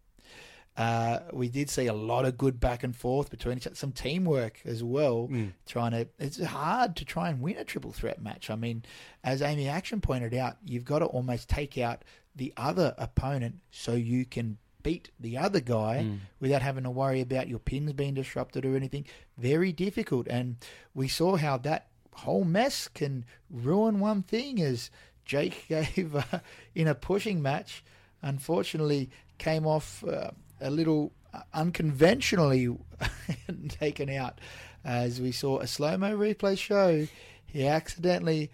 Uh, 0.77 1.21
we 1.33 1.49
did 1.49 1.71
see 1.71 1.87
a 1.87 1.93
lot 1.95 2.25
of 2.27 2.37
good 2.37 2.61
back 2.61 2.83
and 2.85 2.95
forth 2.95 3.31
between 3.31 3.57
each 3.57 3.67
other, 3.67 3.77
some 3.77 3.93
teamwork 3.93 4.61
as 4.65 4.85
well 4.85 5.31
trying 5.67 5.93
to 5.93 6.07
it's 6.19 6.43
hard 6.43 6.95
to 6.97 7.05
try 7.05 7.31
and 7.31 7.41
win 7.41 7.57
a 7.57 7.65
triple 7.65 7.93
threat 7.93 8.21
match. 8.23 8.51
I 8.51 8.57
mean, 8.57 8.85
as 9.25 9.41
Amy 9.41 9.69
Action 9.69 10.01
pointed 10.01 10.35
out, 10.35 10.57
you've 10.65 10.85
got 10.85 10.99
to 10.99 11.07
almost 11.07 11.49
take 11.49 11.79
out 11.79 12.03
the 12.35 12.53
other 12.59 12.95
opponent 12.99 13.57
so 13.71 13.93
you 13.95 14.27
can 14.27 14.59
beat 14.83 15.11
the 15.19 15.37
other 15.39 15.61
guy 15.61 16.05
Mm. 16.05 16.19
without 16.39 16.63
having 16.63 16.85
to 16.85 16.91
worry 16.91 17.21
about 17.23 17.49
your 17.49 17.59
pins 17.59 17.93
being 17.95 18.15
disrupted 18.15 18.65
or 18.67 18.77
anything. 18.77 19.05
Very 19.39 19.73
difficult. 19.73 20.29
And 20.29 20.57
we 20.95 21.09
saw 21.09 21.37
how 21.37 21.57
that 21.59 21.89
whole 22.13 22.45
mess 22.45 22.87
can 22.87 23.25
ruin 23.51 23.99
one 23.99 24.23
thing 24.23 24.61
as 24.61 24.91
Jake 25.25 25.67
gave 25.69 26.15
uh, 26.15 26.41
in 26.75 26.87
a 26.87 26.95
pushing 26.95 27.43
match, 27.43 27.83
unfortunately 28.23 29.11
came 29.39 29.67
off 29.67 30.05
uh, 30.05 30.31
a 30.61 30.71
little 30.71 31.13
unconventionally 31.53 32.77
taken 33.69 34.09
out. 34.11 34.41
As 34.85 35.21
we 35.21 35.33
saw 35.33 35.59
a 35.59 35.67
slow 35.67 35.97
mo 35.97 36.17
replay 36.17 36.57
show, 36.57 37.07
he 37.45 37.67
accidentally 37.67 38.51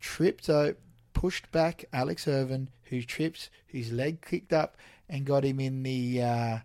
tripped 0.00 0.48
out, 0.48 0.76
pushed 1.12 1.50
back 1.52 1.84
Alex 1.92 2.26
Irvin, 2.26 2.70
who 2.84 3.02
tripped, 3.02 3.50
whose 3.68 3.92
leg 3.92 4.22
kicked 4.22 4.52
up, 4.52 4.76
and 5.08 5.24
got 5.24 5.44
him 5.44 5.60
in 5.60 5.82
the. 5.82 6.22
Uh, 6.22 6.58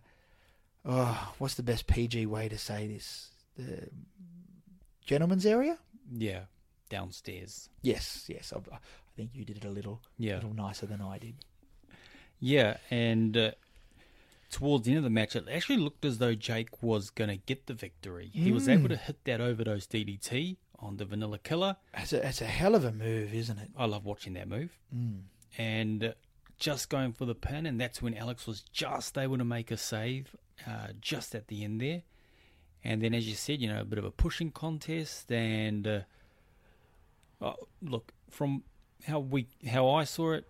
oh, 0.86 1.34
what's 1.38 1.56
the 1.56 1.64
best 1.64 1.88
PG 1.88 2.26
way 2.28 2.48
to 2.48 2.58
say 2.58 2.88
this? 2.88 3.30
The 3.58 3.90
gentleman's 5.06 5.46
area? 5.46 5.78
Yeah, 6.12 6.44
downstairs. 6.90 7.70
Yes, 7.82 8.26
yes. 8.30 8.54
I, 8.56 8.60
I 8.74 8.80
think 9.18 9.32
you 9.34 9.44
did 9.44 9.58
it 9.58 9.66
a 9.66 9.70
little, 9.70 10.02
Yeah, 10.18 10.36
little 10.36 10.54
nicer 10.54 10.86
than 10.86 11.02
I 11.02 11.18
did. 11.18 11.36
Yeah, 12.40 12.78
and 12.90 13.36
uh, 13.38 13.52
towards 14.52 14.86
the 14.86 14.92
end 14.92 15.00
of 15.00 15.04
the 15.04 15.10
match, 15.10 15.36
it 15.36 15.46
actually 15.52 15.78
looked 15.78 16.06
as 16.06 16.18
though 16.18 16.34
Jake 16.36 16.82
was 16.82 17.10
going 17.10 17.30
to 17.30 17.38
get 17.38 17.66
the 17.68 17.74
victory. 17.74 18.30
He 18.34 18.52
was 18.52 18.68
Mm. 18.68 18.74
able 18.80 18.90
to 18.90 18.98
hit 18.98 19.24
that 19.26 19.42
overdose 19.42 19.86
DDT 19.88 20.58
on 20.80 20.98
the 20.98 21.06
Vanilla 21.06 21.38
Killer. 21.40 21.76
That's 21.94 22.14
a, 22.14 22.26
it's 22.28 22.42
a 22.42 22.46
hell 22.46 22.74
of 22.76 22.86
a 22.86 22.92
move, 22.92 23.34
isn't 23.34 23.58
it? 23.60 23.70
I 23.78 23.86
love 23.86 24.06
watching 24.06 24.34
that 24.34 24.48
move. 24.48 24.78
Mm. 24.96 25.22
and 25.58 26.04
uh, 26.04 26.12
just 26.58 26.90
going 26.90 27.14
for 27.14 27.26
the 27.26 27.36
pin, 27.36 27.66
and 27.66 27.80
that's 27.80 28.02
when 28.02 28.14
Alex 28.14 28.46
was 28.48 28.62
just 28.74 29.18
able 29.18 29.38
to 29.38 29.46
make 29.46 29.72
a 29.72 29.78
save, 29.78 30.36
uh, 30.68 30.88
just 31.00 31.34
at 31.34 31.48
the 31.48 31.64
end 31.64 31.80
there. 31.82 32.02
And 32.84 33.02
then, 33.02 33.14
as 33.14 33.28
you 33.28 33.36
said, 33.36 33.60
you 33.62 33.68
know, 33.68 33.82
a 33.82 33.86
bit 33.86 33.98
of 34.00 34.06
a 34.06 34.12
pushing 34.12 34.52
contest, 34.52 35.32
and 35.32 35.86
uh, 35.88 36.00
oh, 37.42 37.56
look 37.82 38.14
from 38.30 38.64
how 39.08 39.20
we 39.20 39.48
how 39.70 39.90
I 39.90 40.04
saw 40.06 40.34
it, 40.34 40.48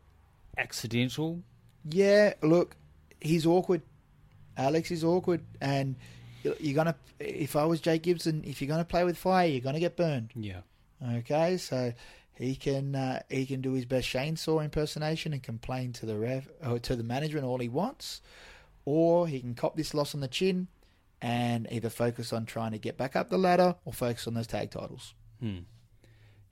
accidental. 0.58 1.42
Yeah, 1.90 2.34
look, 2.42 2.76
he's 3.20 3.46
awkward. 3.46 3.82
Alex 4.58 4.92
is 4.92 5.04
awkward, 5.04 5.42
and 5.62 5.96
you're 6.44 6.76
gonna. 6.76 6.96
If 7.20 7.56
I 7.56 7.66
was 7.66 7.82
Jake 7.82 8.04
Gibson, 8.04 8.44
if 8.46 8.62
you're 8.62 8.68
gonna 8.68 8.86
play 8.86 9.04
with 9.04 9.18
fire, 9.18 9.48
you're 9.48 9.62
gonna 9.62 9.80
get 9.80 9.96
burned. 9.96 10.32
Yeah. 10.36 10.62
Okay, 11.18 11.58
so 11.58 11.94
he 12.36 12.56
can 12.56 12.96
uh, 12.96 13.22
he 13.30 13.46
can 13.46 13.62
do 13.62 13.74
his 13.74 13.86
best 13.86 14.08
Shane 14.08 14.36
Saw 14.36 14.60
impersonation 14.60 15.34
and 15.34 15.42
complain 15.42 15.94
to 15.94 16.06
the 16.06 16.18
ref 16.18 16.48
or 16.66 16.80
to 16.80 16.96
the 16.96 17.04
management 17.04 17.46
all 17.46 17.60
he 17.60 17.70
wants, 17.70 18.22
or 18.86 19.28
he 19.28 19.40
can 19.40 19.56
cop 19.56 19.76
this 19.76 19.94
loss 19.94 20.14
on 20.14 20.22
the 20.22 20.28
chin 20.28 20.68
and 21.22 21.68
either 21.72 21.90
focus 21.90 22.32
on 22.32 22.46
trying 22.46 22.72
to 22.72 22.78
get 22.78 22.98
back 22.98 23.16
up 23.16 23.30
the 23.30 23.38
ladder 23.38 23.76
or 23.86 23.94
focus 23.94 24.28
on 24.28 24.34
those 24.34 24.48
tag 24.48 24.72
titles. 24.72 25.14
Hmm. 25.40 25.60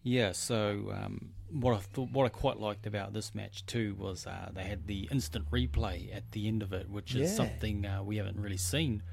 Yeah, 0.04 0.32
so 0.32 0.94
um, 0.94 1.32
what 1.52 1.74
I 1.76 1.80
thought, 1.80 2.12
what 2.12 2.26
I 2.26 2.30
quite 2.30 2.60
liked 2.60 2.86
about 2.88 3.14
this 3.14 3.34
match 3.34 3.66
too 3.66 3.96
was 3.98 4.26
uh, 4.28 4.50
they 4.54 4.64
had 4.64 4.88
the 4.88 5.08
instant 5.12 5.50
replay 5.52 6.16
at 6.16 6.32
the 6.32 6.48
end 6.48 6.62
of 6.62 6.74
it, 6.74 6.90
which 6.90 7.16
is 7.16 7.32
Yeah. 7.32 7.36
something 7.36 7.86
uh, 7.86 8.04
we 8.04 8.18
haven't 8.18 8.40
really 8.40 8.58
seen 8.58 9.04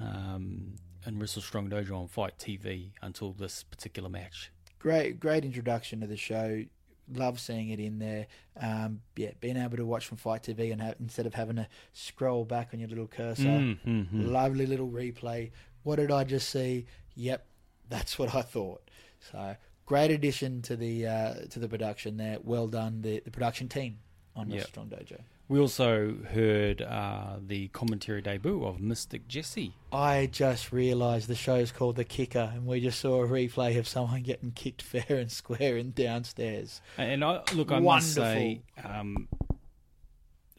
um, 0.00 0.74
in 1.06 1.18
Wrestle 1.18 1.42
Strong 1.42 1.70
Dojo 1.70 1.92
on 1.98 2.08
Fight 2.08 2.38
TV 2.38 2.90
until 3.02 3.32
this 3.32 3.62
particular 3.62 4.08
match. 4.08 4.50
Great, 4.78 5.18
great 5.20 5.44
introduction 5.44 6.00
to 6.00 6.06
the 6.06 6.16
show. 6.16 6.64
Love 7.12 7.38
seeing 7.38 7.68
it 7.68 7.80
in 7.80 7.98
there. 7.98 8.26
Um, 8.58 9.00
yeah, 9.16 9.32
being 9.40 9.56
able 9.56 9.76
to 9.76 9.84
watch 9.84 10.06
from 10.06 10.16
Fight 10.16 10.42
TV 10.42 10.72
and 10.72 10.80
have, 10.80 10.96
instead 11.00 11.26
of 11.26 11.34
having 11.34 11.56
to 11.56 11.68
scroll 11.92 12.44
back 12.44 12.70
on 12.72 12.80
your 12.80 12.88
little 12.88 13.06
cursor. 13.06 13.42
Mm, 13.44 13.78
mm, 13.86 14.06
mm. 14.12 14.30
Lovely 14.32 14.66
little 14.66 14.88
replay. 14.88 15.50
What 15.82 15.96
did 15.96 16.10
I 16.10 16.24
just 16.24 16.48
see? 16.48 16.86
Yep, 17.14 17.46
that's 17.88 18.18
what 18.18 18.34
I 18.34 18.40
thought. 18.42 18.88
So 19.30 19.56
great 19.86 20.10
addition 20.10 20.62
to 20.62 20.76
the 20.76 21.06
uh, 21.06 21.34
to 21.50 21.58
the 21.58 21.68
production 21.68 22.16
there. 22.16 22.38
Well 22.42 22.68
done, 22.68 23.02
the, 23.02 23.20
the 23.20 23.30
production 23.30 23.68
team 23.68 23.98
on 24.36 24.48
the 24.48 24.60
Strong 24.60 24.88
Dojo. 24.88 25.20
We 25.46 25.58
also 25.58 26.16
heard 26.32 26.80
uh, 26.80 27.36
the 27.46 27.68
commentary 27.68 28.22
debut 28.22 28.64
of 28.64 28.80
Mystic 28.80 29.28
Jesse. 29.28 29.74
I 29.92 30.26
just 30.32 30.72
realised 30.72 31.28
the 31.28 31.34
show's 31.34 31.70
called 31.70 31.96
The 31.96 32.04
Kicker, 32.04 32.50
and 32.54 32.66
we 32.66 32.80
just 32.80 32.98
saw 32.98 33.22
a 33.22 33.28
replay 33.28 33.78
of 33.78 33.86
someone 33.86 34.22
getting 34.22 34.52
kicked 34.52 34.80
fair 34.82 35.18
and 35.18 35.30
square 35.30 35.76
and 35.76 35.94
downstairs. 35.94 36.80
And 36.96 37.22
I 37.22 37.42
look, 37.52 37.70
I 37.70 37.78
must 37.78 38.14
say, 38.14 38.62
um, 38.82 39.28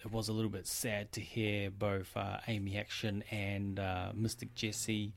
it 0.03 0.11
was 0.11 0.29
a 0.29 0.33
little 0.33 0.51
bit 0.51 0.67
sad 0.67 1.11
to 1.13 1.21
hear 1.21 1.71
both 1.71 2.15
uh, 2.15 2.38
Amy 2.47 2.77
Action 2.77 3.23
and 3.31 3.79
uh, 3.79 4.11
Mystic 4.13 4.53
Jesse 4.53 5.13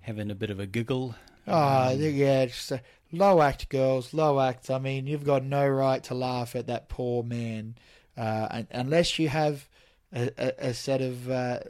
having 0.00 0.30
a 0.30 0.34
bit 0.34 0.50
of 0.50 0.60
a 0.60 0.66
giggle. 0.66 1.14
Oh, 1.50 1.92
Um, 1.92 2.00
yeah, 2.00 2.42
it's, 2.42 2.72
uh, 2.72 2.78
low 3.12 3.42
act, 3.42 3.68
girls, 3.68 4.14
low 4.14 4.40
act. 4.40 4.70
I 4.70 4.78
mean, 4.78 5.06
you've 5.06 5.24
got 5.24 5.44
no 5.44 5.66
right 5.68 6.02
to 6.04 6.14
laugh 6.14 6.54
at 6.56 6.66
that 6.68 6.88
poor 6.88 7.22
man, 7.22 7.76
uh, 8.16 8.46
un- 8.50 8.68
unless 8.70 9.18
you 9.18 9.28
have 9.28 9.68
a, 10.12 10.30
a, 10.38 10.68
a 10.68 10.74
set 10.74 11.00
of, 11.00 11.28
uh, 11.30 11.60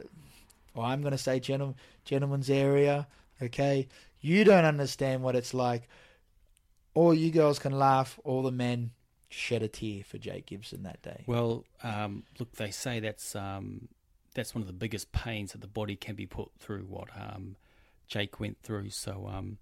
well, 0.75 0.85
I'm 0.85 1.01
going 1.01 1.11
to 1.11 1.17
say 1.17 1.39
gentle, 1.39 1.75
gentleman's 2.05 2.49
area. 2.49 3.07
Okay, 3.41 3.87
you 4.19 4.43
don't 4.43 4.65
understand 4.65 5.23
what 5.23 5.35
it's 5.35 5.53
like. 5.53 5.87
All 6.93 7.13
you 7.13 7.31
girls 7.31 7.57
can 7.57 7.71
laugh. 7.71 8.19
All 8.23 8.43
the 8.43 8.51
men 8.51 8.91
shed 9.29 9.63
a 9.63 9.67
tear 9.67 10.03
for 10.03 10.17
Jake 10.17 10.45
Gibson 10.45 10.83
that 10.83 11.01
day. 11.01 11.23
Well, 11.25 11.63
um, 11.83 12.23
look, 12.37 12.51
they 12.53 12.69
say 12.69 12.99
that's 12.99 13.35
um, 13.35 13.87
that's 14.35 14.53
one 14.53 14.61
of 14.61 14.67
the 14.67 14.73
biggest 14.73 15.11
pains 15.11 15.53
that 15.53 15.61
the 15.61 15.67
body 15.67 15.95
can 15.95 16.15
be 16.15 16.25
put 16.27 16.49
through. 16.59 16.83
What 16.83 17.07
um, 17.15 17.55
Jake 18.07 18.39
went 18.39 18.61
through, 18.61 18.89
so 18.91 19.27
um, 19.33 19.57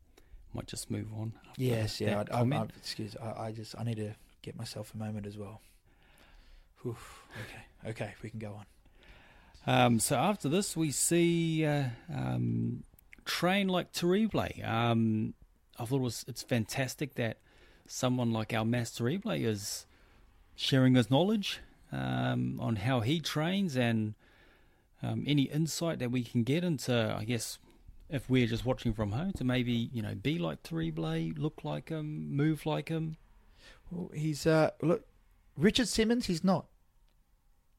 might 0.54 0.68
just 0.68 0.90
move 0.90 1.08
on. 1.16 1.34
Yes, 1.58 2.02
yeah. 2.02 2.24
I, 2.32 2.42
I, 2.42 2.64
excuse. 2.78 3.16
I, 3.22 3.46
I 3.46 3.52
just 3.52 3.76
I 3.78 3.84
need 3.84 3.98
to 3.98 4.16
get 4.42 4.58
myself 4.58 4.94
a 4.94 4.98
moment 4.98 5.26
as 5.26 5.38
well. 5.38 5.62
Whew, 6.82 6.98
okay, 7.46 7.90
okay, 7.90 8.14
we 8.24 8.30
can 8.30 8.40
go 8.40 8.54
on. 8.54 8.66
Um, 9.68 10.00
so 10.00 10.16
after 10.16 10.50
this, 10.50 10.76
we 10.76 10.92
see 10.92 11.66
uh, 11.66 11.86
um, 12.14 12.84
train 13.26 13.68
like 13.68 13.92
Terrible. 13.92 14.48
Um, 14.64 15.34
I 15.78 15.86
thought 15.86 15.98
it 15.98 16.02
was 16.02 16.26
it's 16.28 16.42
fantastic 16.42 17.16
that 17.16 17.38
someone 17.88 18.32
like 18.32 18.54
our 18.54 18.66
Master 18.66 19.04
Terrible 19.04 19.32
is 19.32 19.86
sharing 20.56 20.96
his 20.96 21.12
knowledge 21.12 21.60
um, 21.92 22.60
on 22.62 22.78
how 22.78 23.02
he 23.02 23.20
trains 23.20 23.76
and 23.76 24.16
um, 25.02 25.24
any 25.28 25.44
insight 25.44 26.00
that 26.00 26.12
we 26.12 26.24
can 26.24 26.44
get 26.44 26.64
into. 26.64 27.16
I 27.18 27.26
guess 27.26 27.60
if 28.10 28.30
we're 28.30 28.48
just 28.48 28.66
watching 28.66 28.94
from 28.94 29.12
home, 29.12 29.34
to 29.34 29.44
maybe 29.44 29.90
you 29.94 30.02
know 30.02 30.16
be 30.16 30.40
like 30.40 30.64
Terrible, 30.64 31.32
look 31.38 31.64
like 31.64 31.90
him, 31.90 32.36
move 32.36 32.66
like 32.66 32.90
him. 32.90 33.18
Well, 33.92 34.12
he's 34.14 34.46
uh 34.48 34.72
look, 34.82 35.06
Richard 35.58 35.88
Simmons. 35.88 36.26
He's 36.28 36.44
not. 36.44 36.66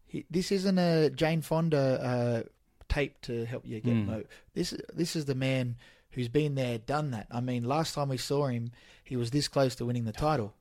He, 0.06 0.26
this 0.30 0.50
isn't 0.50 0.78
a 0.78 1.10
Jane 1.10 1.40
Fonda 1.40 1.78
uh, 2.02 2.48
tape 2.88 3.20
to 3.22 3.44
help 3.44 3.64
you 3.64 3.80
get 3.80 3.92
Hmm. 3.94 4.06
mo. 4.06 4.24
This 4.54 4.74
this 4.92 5.14
is 5.14 5.24
the 5.26 5.34
man 5.34 5.76
who's 6.10 6.28
been 6.28 6.56
there, 6.56 6.78
done 6.78 7.12
that. 7.12 7.28
I 7.30 7.40
mean, 7.40 7.62
last 7.62 7.94
time 7.94 8.08
we 8.08 8.16
saw 8.16 8.48
him, 8.48 8.72
he 9.04 9.14
was 9.16 9.30
this 9.30 9.46
close 9.46 9.76
to 9.76 9.86
winning 9.86 10.04
the 10.04 10.12
title. 10.12 10.54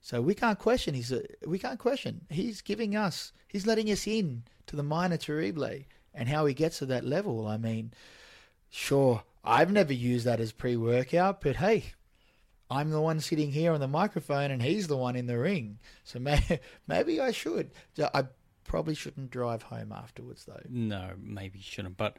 So 0.00 0.20
we 0.22 0.34
can't 0.34 0.58
question. 0.58 0.94
He's 0.94 1.10
a, 1.10 1.22
we 1.46 1.58
can't 1.58 1.80
question. 1.80 2.26
He's 2.30 2.60
giving 2.60 2.94
us. 2.94 3.32
He's 3.48 3.66
letting 3.66 3.90
us 3.90 4.06
in 4.06 4.44
to 4.66 4.76
the 4.76 4.82
minor 4.84 5.16
terrible 5.16 5.68
and 6.12 6.28
how 6.28 6.46
he 6.46 6.54
gets 6.54 6.78
to 6.78 6.86
that 6.86 7.04
level. 7.04 7.48
I 7.48 7.56
mean, 7.56 7.92
sure, 8.74 9.22
I've 9.44 9.70
never 9.70 9.92
used 9.92 10.26
that 10.26 10.40
as 10.40 10.50
pre-workout, 10.52 11.40
but 11.40 11.56
hey, 11.56 11.84
I'm 12.68 12.90
the 12.90 13.00
one 13.00 13.20
sitting 13.20 13.52
here 13.52 13.72
on 13.72 13.78
the 13.80 13.86
microphone 13.88 14.50
and 14.50 14.60
he's 14.62 14.88
the 14.88 14.96
one 14.96 15.14
in 15.16 15.26
the 15.26 15.38
ring. 15.38 15.78
So 16.02 16.18
may, 16.18 16.60
maybe 16.88 17.20
I 17.20 17.30
should. 17.30 17.70
I 18.12 18.24
probably 18.64 18.94
shouldn't 18.94 19.30
drive 19.30 19.62
home 19.62 19.92
afterwards 19.92 20.44
though. 20.44 20.62
No, 20.68 21.12
maybe 21.22 21.58
you 21.58 21.64
shouldn't. 21.64 21.96
But 21.96 22.16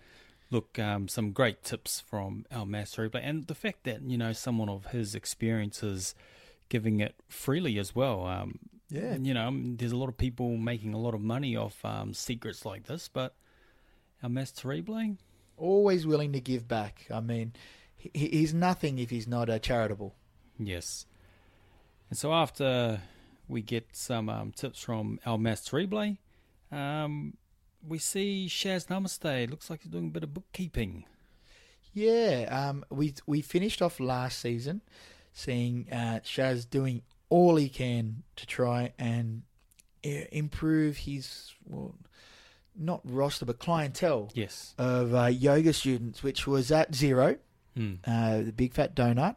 look, 0.51 0.79
um, 0.79 1.07
some 1.09 1.31
great 1.31 1.63
tips 1.63 1.99
from 1.99 2.45
our 2.51 2.65
master 2.65 3.09
replay, 3.09 3.21
and 3.23 3.47
the 3.47 3.55
fact 3.55 3.83
that 3.83 4.03
you 4.03 4.17
know 4.17 4.31
someone 4.31 4.69
of 4.69 4.87
his 4.87 5.13
experiences 5.15 6.15
giving 6.69 6.99
it 6.99 7.15
freely 7.27 7.77
as 7.77 7.93
well. 7.93 8.25
Um, 8.25 8.59
Yeah. 8.89 9.17
you 9.17 9.33
know, 9.33 9.47
um, 9.47 9.75
there's 9.77 9.91
a 9.91 9.97
lot 9.97 10.09
of 10.09 10.17
people 10.17 10.55
making 10.57 10.93
a 10.93 10.99
lot 10.99 11.13
of 11.15 11.21
money 11.21 11.55
off 11.55 11.83
um, 11.83 12.13
secrets 12.13 12.65
like 12.65 12.85
this, 12.85 13.07
but 13.07 13.35
our 14.23 14.29
master 14.29 14.69
replay, 14.69 15.17
Always 15.57 16.05
willing 16.05 16.33
to 16.33 16.41
give 16.41 16.67
back. 16.67 17.05
I 17.13 17.19
mean, 17.19 17.53
he, 17.95 18.11
he's 18.13 18.53
nothing 18.53 18.99
if 18.99 19.09
he's 19.09 19.27
not 19.27 19.49
uh, 19.49 19.59
charitable. 19.59 20.15
yes. 20.59 21.05
And 22.09 22.19
so 22.19 22.33
after 22.33 23.01
we 23.47 23.61
get 23.61 23.87
some 23.93 24.29
um, 24.29 24.51
tips 24.51 24.79
from 24.79 25.19
our 25.25 25.37
master 25.37 25.77
replay, 25.77 26.17
um, 26.71 27.35
we 27.87 27.97
see 27.97 28.47
Shaz 28.49 28.87
Namaste. 28.87 29.49
Looks 29.49 29.69
like 29.69 29.81
he's 29.81 29.91
doing 29.91 30.07
a 30.07 30.11
bit 30.11 30.23
of 30.23 30.33
bookkeeping. 30.33 31.05
Yeah, 31.93 32.47
um, 32.51 32.85
we 32.89 33.13
we 33.25 33.41
finished 33.41 33.81
off 33.81 33.99
last 33.99 34.39
season 34.39 34.81
seeing 35.31 35.87
uh, 35.91 36.19
Shaz 36.23 36.69
doing 36.69 37.01
all 37.29 37.55
he 37.55 37.69
can 37.69 38.23
to 38.35 38.45
try 38.45 38.93
and 38.99 39.43
uh, 40.05 40.27
improve 40.31 40.97
his 40.97 41.53
well, 41.65 41.95
not 42.77 43.01
roster 43.03 43.45
but 43.45 43.59
clientele 43.59 44.29
Yes. 44.33 44.73
of 44.77 45.13
uh, 45.13 45.25
yoga 45.25 45.73
students, 45.73 46.23
which 46.23 46.45
was 46.47 46.71
at 46.71 46.93
zero, 46.95 47.37
Hmm. 47.75 47.95
uh, 48.05 48.41
the 48.41 48.53
big 48.53 48.73
fat 48.73 48.95
donut, 48.95 49.35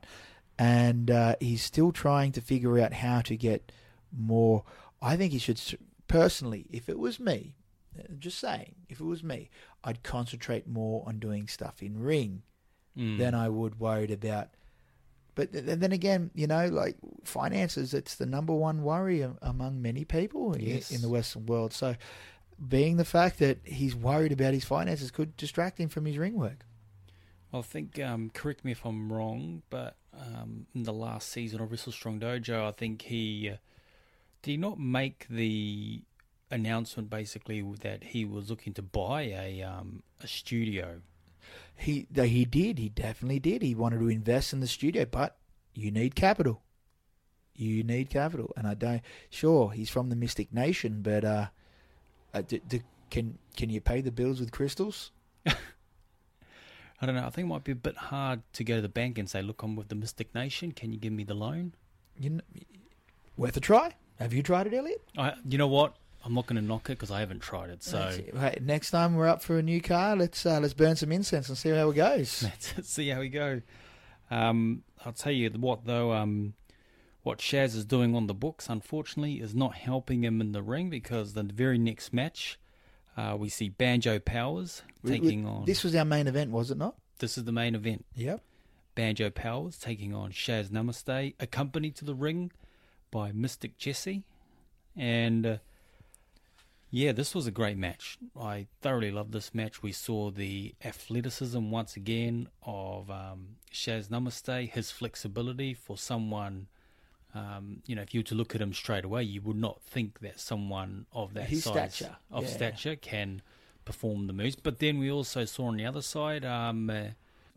and 0.58 1.10
uh, 1.10 1.34
he's 1.40 1.62
still 1.62 1.92
trying 1.92 2.32
to 2.32 2.40
figure 2.40 2.78
out 2.78 2.92
how 2.94 3.20
to 3.22 3.36
get 3.36 3.72
more. 4.16 4.64
I 5.02 5.16
think 5.16 5.32
he 5.32 5.38
should 5.38 5.60
personally, 6.08 6.66
if 6.70 6.88
it 6.88 6.98
was 6.98 7.18
me, 7.20 7.54
uh, 7.98 8.02
just 8.18 8.38
saying, 8.38 8.74
if 8.88 9.00
it 9.00 9.04
was 9.04 9.22
me, 9.22 9.50
I'd 9.84 10.02
concentrate 10.02 10.66
more 10.66 11.04
on 11.06 11.18
doing 11.18 11.46
stuff 11.48 11.82
in 11.82 11.98
ring 12.00 12.42
Mm. 12.96 13.18
than 13.18 13.34
I 13.34 13.48
would 13.48 13.78
worried 13.78 14.10
about. 14.10 14.48
But 15.36 15.52
th- 15.52 15.64
then 15.78 15.92
again, 15.92 16.30
you 16.34 16.48
know, 16.48 16.66
like 16.66 16.96
finances, 17.22 17.94
it's 17.94 18.16
the 18.16 18.26
number 18.26 18.52
one 18.52 18.82
worry 18.82 19.20
among 19.40 19.80
many 19.80 20.04
people 20.04 20.56
Yes. 20.58 20.90
in 20.90 21.00
the 21.00 21.08
Western 21.08 21.46
world. 21.46 21.72
So, 21.72 21.94
being 22.66 22.96
the 22.96 23.04
fact 23.04 23.38
that 23.38 23.58
he's 23.64 23.94
worried 23.94 24.32
about 24.32 24.54
his 24.54 24.64
finances 24.64 25.10
could 25.10 25.36
distract 25.36 25.78
him 25.78 25.88
from 25.88 26.04
his 26.04 26.18
ring 26.18 26.34
work. 26.34 26.64
I 27.52 27.62
think, 27.62 27.98
um, 28.00 28.30
correct 28.34 28.64
me 28.64 28.72
if 28.72 28.84
I'm 28.84 29.12
wrong, 29.12 29.62
but 29.70 29.96
um, 30.12 30.66
in 30.74 30.82
the 30.82 30.92
last 30.92 31.30
season 31.30 31.60
of 31.60 31.70
Wrestle 31.70 31.92
Strong 31.92 32.20
Dojo, 32.20 32.66
I 32.66 32.72
think 32.72 33.02
he 33.02 33.50
uh, 33.50 33.56
did 34.42 34.50
he 34.50 34.56
not 34.56 34.78
make 34.78 35.26
the 35.30 36.02
announcement 36.50 37.10
basically 37.10 37.62
that 37.80 38.04
he 38.04 38.24
was 38.24 38.50
looking 38.50 38.72
to 38.74 38.82
buy 38.82 39.22
a 39.22 39.62
um, 39.62 40.02
a 40.22 40.26
studio. 40.26 41.00
He 41.76 42.06
he 42.14 42.44
did. 42.44 42.78
He 42.78 42.88
definitely 42.88 43.38
did. 43.38 43.62
He 43.62 43.74
wanted 43.74 44.00
to 44.00 44.08
invest 44.08 44.52
in 44.52 44.60
the 44.60 44.66
studio, 44.66 45.04
but 45.04 45.36
you 45.74 45.90
need 45.90 46.14
capital. 46.14 46.62
You 47.54 47.82
need 47.82 48.10
capital, 48.10 48.52
and 48.56 48.66
I 48.66 48.74
don't. 48.74 49.02
Sure, 49.30 49.70
he's 49.70 49.90
from 49.90 50.10
the 50.10 50.16
Mystic 50.16 50.52
Nation, 50.52 51.00
but 51.02 51.24
uh, 51.24 51.46
uh 52.34 52.42
d- 52.42 52.62
d- 52.68 52.82
can 53.10 53.38
can 53.56 53.70
you 53.70 53.80
pay 53.80 54.00
the 54.00 54.10
bills 54.10 54.40
with 54.40 54.50
crystals? 54.52 55.10
I 55.46 57.06
don't 57.06 57.14
know. 57.14 57.24
I 57.24 57.30
think 57.30 57.46
it 57.46 57.48
might 57.48 57.64
be 57.64 57.72
a 57.72 57.76
bit 57.76 57.96
hard 57.96 58.42
to 58.54 58.64
go 58.64 58.76
to 58.76 58.82
the 58.82 58.88
bank 58.88 59.18
and 59.18 59.30
say, 59.30 59.40
"Look, 59.40 59.62
I'm 59.62 59.76
with 59.76 59.88
the 59.88 59.94
Mystic 59.94 60.34
Nation. 60.34 60.72
Can 60.72 60.92
you 60.92 60.98
give 60.98 61.12
me 61.12 61.24
the 61.24 61.34
loan?" 61.34 61.74
You 62.18 62.30
kn- 62.30 62.42
worth 63.36 63.56
a 63.56 63.60
try. 63.60 63.94
Have 64.18 64.32
you 64.34 64.42
tried 64.42 64.66
it, 64.66 64.74
Elliot? 64.74 65.00
I, 65.16 65.34
you 65.48 65.58
know 65.58 65.68
what? 65.68 65.94
I'm 66.24 66.34
not 66.34 66.46
going 66.46 66.60
to 66.60 66.66
knock 66.66 66.86
it 66.90 66.98
because 66.98 67.12
I 67.12 67.20
haven't 67.20 67.40
tried 67.40 67.70
it. 67.70 67.84
So 67.84 68.00
it. 68.00 68.36
Hey, 68.36 68.58
next 68.60 68.90
time 68.90 69.14
we're 69.14 69.28
up 69.28 69.40
for 69.40 69.58
a 69.58 69.62
new 69.62 69.80
car, 69.80 70.16
let's 70.16 70.44
uh, 70.44 70.58
let's 70.60 70.74
burn 70.74 70.96
some 70.96 71.12
incense 71.12 71.48
and 71.48 71.56
see 71.56 71.70
how 71.70 71.90
it 71.90 71.94
goes. 71.94 72.42
let's 72.76 72.90
see 72.90 73.08
how 73.08 73.20
we 73.20 73.28
go. 73.28 73.62
Um, 74.30 74.82
I'll 75.06 75.12
tell 75.12 75.32
you 75.32 75.48
what 75.50 75.84
though. 75.84 76.12
Um, 76.12 76.54
what 77.22 77.38
Shaz 77.38 77.74
is 77.76 77.84
doing 77.84 78.14
on 78.14 78.26
the 78.26 78.34
books, 78.34 78.68
unfortunately, 78.68 79.40
is 79.40 79.54
not 79.54 79.74
helping 79.74 80.24
him 80.24 80.40
in 80.40 80.52
the 80.52 80.62
ring 80.62 80.88
because 80.90 81.34
the 81.34 81.42
very 81.42 81.78
next 81.78 82.12
match, 82.12 82.58
uh, 83.16 83.36
we 83.38 83.48
see 83.48 83.68
Banjo 83.68 84.18
Powers 84.18 84.82
We- 85.02 85.12
we- 85.12 85.18
taking 85.20 85.46
on. 85.46 85.64
This 85.64 85.82
was 85.84 85.94
our 85.94 86.04
main 86.04 86.26
event, 86.26 86.50
was 86.50 86.70
it 86.70 86.78
not? 86.78 86.96
this 87.18 87.36
is 87.36 87.42
the 87.44 87.52
main 87.52 87.74
event. 87.74 88.04
Yep. 88.14 88.40
Banjo 88.94 89.30
Powers 89.30 89.76
taking 89.78 90.14
on 90.14 90.30
Shaz 90.30 90.68
Namaste, 90.70 91.34
accompanied 91.40 91.96
to 91.96 92.04
the 92.04 92.14
ring 92.14 92.52
by 93.10 93.32
Mystic 93.32 93.76
Jesse. 93.76 94.22
And 94.96 95.44
uh, 95.46 95.56
yeah, 96.90 97.12
this 97.12 97.34
was 97.34 97.46
a 97.46 97.50
great 97.50 97.76
match. 97.76 98.18
I 98.40 98.66
thoroughly 98.80 99.10
loved 99.10 99.32
this 99.32 99.52
match. 99.54 99.82
We 99.82 99.92
saw 99.92 100.30
the 100.30 100.74
athleticism 100.84 101.70
once 101.70 101.96
again 101.96 102.48
of 102.62 103.10
um, 103.10 103.56
Shaz 103.72 104.08
Namaste, 104.08 104.70
his 104.70 104.90
flexibility 104.92 105.74
for 105.74 105.98
someone. 105.98 106.68
Um, 107.38 107.82
you 107.86 107.94
know, 107.94 108.02
if 108.02 108.12
you 108.14 108.20
were 108.20 108.24
to 108.24 108.34
look 108.34 108.54
at 108.54 108.60
him 108.60 108.72
straight 108.72 109.04
away, 109.04 109.22
you 109.22 109.40
would 109.42 109.56
not 109.56 109.80
think 109.82 110.20
that 110.20 110.40
someone 110.40 111.06
of 111.12 111.34
that 111.34 111.48
His 111.48 111.64
size 111.64 111.94
stature, 111.94 112.16
of 112.30 112.44
yeah. 112.44 112.50
stature 112.50 112.96
can 112.96 113.42
perform 113.84 114.26
the 114.26 114.32
moves. 114.32 114.56
But 114.56 114.78
then 114.78 114.98
we 114.98 115.10
also 115.10 115.44
saw 115.44 115.66
on 115.66 115.76
the 115.76 115.86
other 115.86 116.02
side 116.02 116.44
um, 116.44 116.90
uh, 116.90 117.04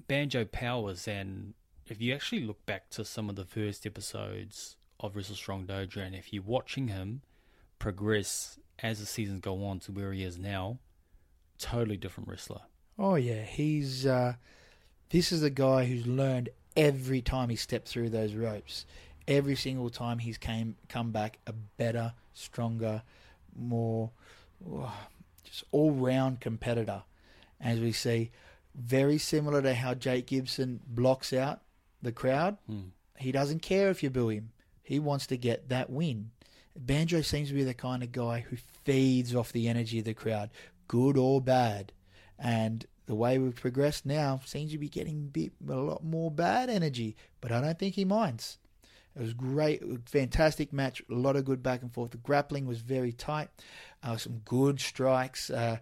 Banjo 0.08 0.46
Powers, 0.46 1.08
and 1.08 1.54
if 1.88 2.02
you 2.02 2.14
actually 2.14 2.42
look 2.42 2.66
back 2.66 2.90
to 2.92 3.04
some 3.04 3.30
of 3.30 3.36
the 3.36 3.46
first 3.46 3.86
episodes 3.86 4.76
of 5.00 5.16
Wrestle 5.16 5.36
Strong 5.36 5.66
Dojo, 5.66 5.98
and 5.98 6.16
if 6.16 6.32
you're 6.32 6.44
watching 6.44 6.90
him 6.90 7.22
progress 7.80 8.60
as 8.80 9.00
the 9.00 9.06
seasons 9.06 9.42
go 9.42 9.64
on 9.66 9.80
to 9.80 9.92
where 9.92 10.14
he 10.14 10.24
is 10.24 10.38
now, 10.38 10.78
totally 11.58 11.98
different 11.98 12.30
wrestler. 12.30 12.62
Oh 13.00 13.16
yeah, 13.16 13.44
he's 13.44 14.06
uh, 14.06 14.34
this 15.10 15.32
is 15.32 15.44
a 15.44 15.50
guy 15.50 15.86
who's 15.86 16.06
learned 16.06 16.50
every 16.76 17.22
time 17.22 17.50
he 17.50 17.56
stepped 17.56 17.88
through 17.88 18.10
those 18.10 18.34
ropes. 18.34 18.86
Every 19.32 19.56
single 19.56 19.90
time 19.90 20.20
he's 20.20 20.38
came 20.38 20.76
come 20.90 21.12
back 21.12 21.40
a 21.48 21.54
better, 21.54 22.14
stronger, 22.34 23.02
more 23.56 24.12
oh, 24.70 24.94
just 25.46 25.64
all 25.72 25.92
round 25.92 26.42
competitor. 26.42 27.04
As 27.62 27.80
we 27.80 27.94
see, 27.94 28.32
very 28.76 29.18
similar 29.18 29.62
to 29.62 29.74
how 29.74 29.94
Jake 29.94 30.28
Gibson 30.28 30.82
blocks 30.86 31.32
out 31.32 31.62
the 32.02 32.12
crowd. 32.12 32.58
Hmm. 32.68 32.90
He 33.18 33.32
doesn't 33.32 33.62
care 33.62 33.90
if 33.90 34.04
you 34.04 34.10
boo 34.10 34.28
him. 34.28 34.52
He 34.84 35.00
wants 35.00 35.28
to 35.28 35.38
get 35.38 35.70
that 35.70 35.90
win. 35.90 36.32
Banjo 36.78 37.22
seems 37.22 37.48
to 37.48 37.54
be 37.54 37.64
the 37.64 37.74
kind 37.74 38.04
of 38.04 38.12
guy 38.12 38.42
who 38.42 38.58
feeds 38.84 39.34
off 39.34 39.54
the 39.54 39.70
energy 39.70 40.00
of 40.00 40.06
the 40.06 40.14
crowd, 40.14 40.50
good 40.90 41.18
or 41.18 41.40
bad. 41.40 41.94
And 42.38 42.86
the 43.06 43.16
way 43.16 43.38
we've 43.38 43.56
progressed 43.56 44.06
now 44.06 44.42
seems 44.46 44.72
to 44.72 44.78
be 44.78 44.90
getting 44.90 45.16
a, 45.16 45.32
bit, 45.32 45.52
a 45.70 45.74
lot 45.74 46.04
more 46.04 46.32
bad 46.32 46.70
energy, 46.70 47.16
but 47.40 47.52
I 47.54 47.62
don't 47.62 47.80
think 47.80 47.96
he 47.96 48.04
minds. 48.04 48.58
It 49.16 49.22
was 49.22 49.34
great, 49.34 49.82
fantastic 50.06 50.72
match, 50.72 51.02
a 51.10 51.14
lot 51.14 51.36
of 51.36 51.44
good 51.44 51.62
back 51.62 51.82
and 51.82 51.92
forth. 51.92 52.12
The 52.12 52.18
grappling 52.18 52.66
was 52.66 52.80
very 52.80 53.12
tight, 53.12 53.50
uh, 54.04 54.16
some 54.18 54.42
good 54.46 54.80
strikes, 54.80 55.50
uh, 55.50 55.78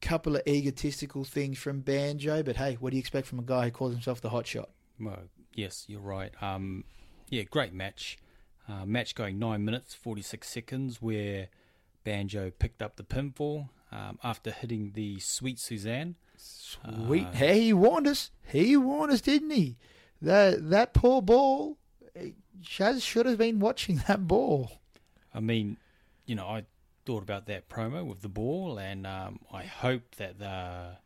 couple 0.00 0.36
of 0.36 0.42
egotistical 0.46 1.24
things 1.24 1.58
from 1.58 1.80
Banjo, 1.80 2.42
but 2.42 2.56
hey, 2.56 2.76
what 2.78 2.90
do 2.90 2.96
you 2.96 3.00
expect 3.00 3.26
from 3.26 3.38
a 3.38 3.42
guy 3.42 3.64
who 3.64 3.70
calls 3.70 3.92
himself 3.92 4.20
the 4.20 4.28
hot 4.28 4.46
shot? 4.46 4.68
Well, 5.00 5.24
yes, 5.54 5.84
you're 5.88 6.00
right. 6.00 6.30
Um, 6.42 6.84
yeah, 7.30 7.42
great 7.42 7.72
match. 7.72 8.18
Uh, 8.68 8.84
match 8.86 9.14
going 9.14 9.38
nine 9.38 9.64
minutes 9.64 9.94
forty 9.94 10.22
six 10.22 10.48
seconds, 10.48 11.02
where 11.02 11.48
Banjo 12.04 12.50
picked 12.50 12.82
up 12.82 12.96
the 12.96 13.02
pinfall 13.02 13.68
um, 13.92 14.18
after 14.22 14.50
hitting 14.50 14.92
the 14.94 15.20
Sweet 15.20 15.58
Suzanne. 15.58 16.16
Sweet. 16.36 17.26
Uh, 17.26 17.32
hey, 17.32 17.60
he 17.60 17.72
warned 17.72 18.06
us. 18.06 18.30
He 18.46 18.76
warned 18.76 19.12
us, 19.12 19.20
didn't 19.20 19.50
he? 19.50 19.76
That 20.20 20.70
that 20.70 20.94
poor 20.94 21.22
ball. 21.22 21.78
Shaz 22.62 23.02
should 23.02 23.26
have 23.26 23.38
been 23.38 23.58
watching 23.60 24.02
that 24.08 24.26
ball. 24.26 24.72
I 25.34 25.40
mean, 25.40 25.76
you 26.26 26.34
know, 26.34 26.46
I 26.46 26.64
thought 27.04 27.22
about 27.22 27.46
that 27.46 27.68
promo 27.68 28.04
with 28.06 28.22
the 28.22 28.28
ball, 28.28 28.78
and 28.78 29.06
um, 29.06 29.40
I 29.52 29.64
hope 29.64 30.14
that 30.16 30.38
the 30.38 30.96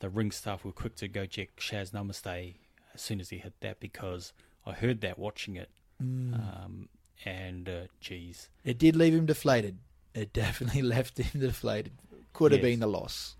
the 0.00 0.08
ring 0.08 0.30
staff 0.30 0.64
were 0.64 0.72
quick 0.72 0.96
to 0.96 1.08
go 1.08 1.24
check 1.26 1.56
Shaz 1.56 1.92
Namaste 1.92 2.54
as 2.94 3.00
soon 3.00 3.20
as 3.20 3.30
he 3.30 3.38
hit 3.38 3.54
that 3.60 3.80
because 3.80 4.32
I 4.66 4.72
heard 4.72 5.00
that 5.02 5.18
watching 5.18 5.56
it, 5.56 5.70
Mm. 6.02 6.34
um, 6.34 6.88
and 7.24 7.68
uh, 7.68 7.80
geez, 8.00 8.48
It 8.64 8.78
did 8.78 8.96
leave 8.96 9.14
him 9.14 9.26
deflated. 9.26 9.78
It 10.12 10.32
definitely 10.32 10.82
left 10.96 11.18
him 11.18 11.40
deflated. 11.40 11.92
Could 12.32 12.50
have 12.52 12.60
Yes. 12.62 12.70
been 12.72 12.80
the 12.80 12.88
loss. 12.88 13.36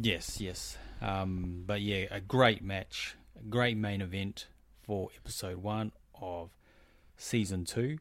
yes, 0.00 0.40
yes, 0.40 0.78
um, 1.02 1.64
but 1.66 1.82
yeah, 1.82 2.06
a 2.10 2.20
great 2.20 2.62
match, 2.62 3.14
a 3.38 3.42
great 3.44 3.76
main 3.76 4.00
event 4.00 4.46
for 4.82 5.10
episode 5.16 5.58
one 5.58 5.92
of 6.20 6.50
season 7.18 7.66
two. 7.66 7.98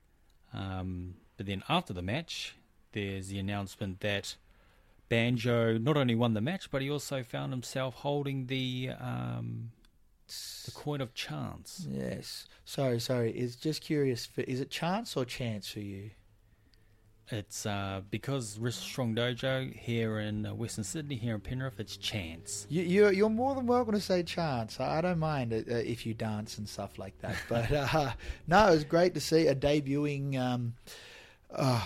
Um, 0.53 1.15
but 1.35 1.45
then 1.45 1.63
after 1.67 1.91
the 1.91 2.01
match, 2.01 2.55
there's 2.93 3.27
the 3.27 3.39
announcement 3.39 3.99
that 3.99 4.37
Banjo 5.09 5.77
not 5.77 5.97
only 5.97 6.15
won 6.15 6.33
the 6.33 6.41
match, 6.41 6.71
but 6.71 6.81
he 6.81 6.89
also 6.89 7.23
found 7.23 7.51
himself 7.51 7.95
holding 7.95 8.45
the 8.45 8.91
um, 8.99 9.71
the 10.65 10.71
coin 10.71 11.01
of 11.01 11.13
chance. 11.13 11.85
Yes. 11.89 12.47
Sorry, 12.65 12.99
sorry. 12.99 13.31
Is 13.31 13.55
just 13.55 13.81
curious. 13.81 14.25
For, 14.25 14.41
is 14.41 14.61
it 14.61 14.69
chance 14.69 15.15
or 15.15 15.25
chance 15.25 15.69
for 15.69 15.79
you? 15.79 16.11
It's 17.29 17.65
uh, 17.65 18.01
because 18.09 18.57
Strong 18.75 19.15
Dojo 19.15 19.73
here 19.75 20.19
in 20.19 20.45
uh, 20.45 20.53
Western 20.53 20.85
Sydney, 20.85 21.15
here 21.15 21.35
in 21.35 21.41
Penrith, 21.41 21.77
it's 21.79 21.97
chance. 21.97 22.65
You, 22.69 22.83
you're, 22.83 23.11
you're 23.11 23.29
more 23.29 23.53
than 23.53 23.67
welcome 23.67 23.93
to 23.95 23.99
say 23.99 24.23
chance. 24.23 24.79
I, 24.79 25.01
don't 25.01 25.19
mind 25.19 25.51
uh, 25.51 25.57
if 25.67 26.05
you 26.05 26.13
dance 26.13 26.57
and 26.57 26.67
stuff 26.67 26.97
like 26.97 27.19
that. 27.19 27.35
But 27.49 27.69
uh, 27.71 28.11
no, 28.47 28.67
it 28.67 28.71
was 28.71 28.83
great 28.85 29.13
to 29.15 29.19
see 29.19 29.47
a 29.47 29.55
debuting. 29.55 30.39
Um, 30.39 30.75
uh, 31.53 31.85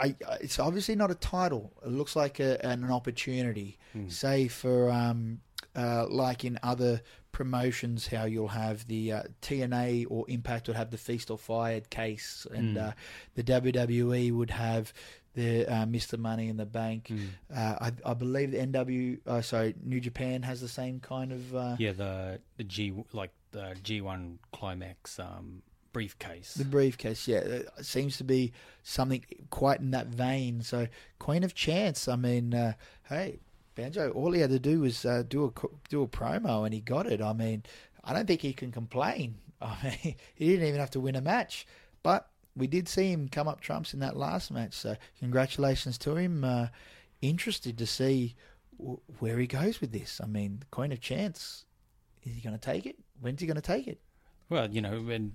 I, 0.00 0.14
I- 0.26 0.38
it's 0.40 0.58
obviously 0.58 0.96
not 0.96 1.10
a 1.10 1.16
title. 1.16 1.70
It 1.84 1.90
looks 1.90 2.16
like 2.16 2.40
a, 2.40 2.64
an 2.64 2.90
opportunity. 2.90 3.76
Mm. 3.94 4.10
Say 4.10 4.48
for 4.48 4.90
um, 4.90 5.40
uh, 5.76 6.06
like 6.08 6.44
in 6.46 6.58
other 6.62 7.02
promotions, 7.32 8.06
how 8.08 8.24
you'll 8.24 8.48
have 8.48 8.86
the 8.86 9.12
uh, 9.12 9.22
TNA 9.42 10.06
or 10.10 10.24
Impact 10.28 10.66
would 10.68 10.76
have 10.76 10.90
the 10.90 10.98
Feast 10.98 11.30
or 11.30 11.38
Fired 11.38 11.90
case, 11.90 12.46
and 12.52 12.76
Mm. 12.76 12.88
uh, 12.88 12.92
the 13.34 13.42
WWE 13.44 14.32
would 14.32 14.50
have 14.50 14.92
the 15.34 15.66
uh, 15.66 15.86
Mr. 15.86 16.18
Money 16.18 16.48
in 16.48 16.56
the 16.56 16.66
Bank. 16.66 17.08
Mm. 17.10 17.28
Uh, 17.54 17.76
I, 17.80 18.10
I 18.10 18.14
believe 18.14 18.50
the 18.52 18.58
NW, 18.58 19.18
uh, 19.26 19.40
sorry, 19.42 19.74
New 19.84 20.00
Japan 20.00 20.42
has 20.42 20.60
the 20.60 20.68
same 20.68 20.98
kind 21.00 21.32
of. 21.32 21.54
Uh, 21.54 21.76
Yeah, 21.78 21.92
the 21.92 22.40
the 22.56 22.64
G 22.64 22.92
like 23.12 23.30
the 23.52 23.76
G 23.82 24.00
one 24.00 24.38
climax 24.52 25.18
um, 25.20 25.62
briefcase. 25.92 26.54
The 26.54 26.64
briefcase, 26.64 27.28
yeah, 27.28 27.38
it 27.38 27.68
seems 27.82 28.16
to 28.18 28.24
be 28.24 28.52
something 28.82 29.24
quite 29.50 29.80
in 29.80 29.90
that 29.92 30.08
vein. 30.08 30.62
So, 30.62 30.88
Queen 31.18 31.44
of 31.44 31.54
Chance. 31.54 32.08
I 32.08 32.16
mean, 32.16 32.52
uh, 32.54 32.72
hey, 33.08 33.38
Banjo. 33.78 34.10
All 34.10 34.32
he 34.32 34.40
had 34.40 34.50
to 34.50 34.58
do 34.58 34.80
was 34.80 35.04
uh, 35.04 35.22
do 35.26 35.46
a 35.46 35.68
do 35.88 36.02
a 36.02 36.08
promo, 36.08 36.64
and 36.64 36.74
he 36.74 36.80
got 36.80 37.06
it. 37.06 37.22
I 37.22 37.32
mean, 37.32 37.62
I 38.04 38.12
don't 38.12 38.26
think 38.26 38.42
he 38.42 38.52
can 38.52 38.72
complain. 38.72 39.36
I 39.62 39.76
mean, 39.82 40.16
he 40.34 40.48
didn't 40.48 40.66
even 40.66 40.80
have 40.80 40.90
to 40.90 41.00
win 41.00 41.16
a 41.16 41.20
match, 41.20 41.66
but 42.02 42.28
we 42.56 42.66
did 42.66 42.88
see 42.88 43.10
him 43.12 43.28
come 43.28 43.48
up 43.48 43.60
trumps 43.60 43.94
in 43.94 44.00
that 44.00 44.16
last 44.16 44.50
match. 44.50 44.74
So, 44.74 44.96
congratulations 45.20 45.96
to 45.98 46.16
him. 46.16 46.44
Uh, 46.44 46.68
interested 47.22 47.78
to 47.78 47.86
see 47.86 48.34
w- 48.78 49.00
where 49.20 49.38
he 49.38 49.46
goes 49.46 49.80
with 49.80 49.92
this. 49.92 50.20
I 50.22 50.26
mean, 50.26 50.62
Queen 50.70 50.92
of 50.92 51.00
Chance. 51.00 51.64
Is 52.24 52.34
he 52.34 52.40
going 52.40 52.58
to 52.58 52.60
take 52.60 52.84
it? 52.84 52.96
When's 53.20 53.40
he 53.40 53.46
going 53.46 53.56
to 53.56 53.62
take 53.62 53.86
it? 53.86 54.00
well, 54.48 54.68
you 54.70 54.80
know, 54.80 55.00
when 55.00 55.34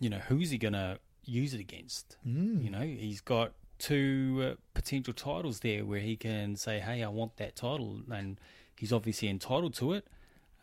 you 0.00 0.08
know 0.08 0.18
who's 0.28 0.50
he 0.50 0.58
gonna 0.58 0.98
use 1.24 1.54
it 1.54 1.60
against? 1.60 2.16
Mm. 2.26 2.64
You 2.64 2.70
know, 2.70 2.80
he's 2.80 3.20
got 3.20 3.52
two 3.82 4.52
uh, 4.52 4.54
potential 4.74 5.12
titles 5.12 5.60
there 5.60 5.84
where 5.84 6.00
he 6.00 6.16
can 6.16 6.56
say, 6.56 6.78
"Hey, 6.80 7.02
I 7.02 7.08
want 7.08 7.36
that 7.36 7.56
title," 7.56 8.00
and 8.10 8.38
he's 8.78 8.92
obviously 8.92 9.28
entitled 9.28 9.74
to 9.74 9.92
it. 9.94 10.06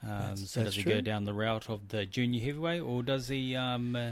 Um, 0.02 0.10
That's- 0.10 0.50
so 0.50 0.60
that's 0.62 0.70
does 0.70 0.76
he 0.76 0.84
true. 0.84 0.94
go 0.94 1.02
down 1.02 1.26
the 1.26 1.34
route 1.34 1.70
of 1.70 1.90
the 1.90 2.06
junior 2.06 2.40
heavyweight, 2.44 2.82
or 2.82 3.04
does 3.04 3.28
he 3.28 3.56
um, 3.56 3.96
uh, 3.96 4.12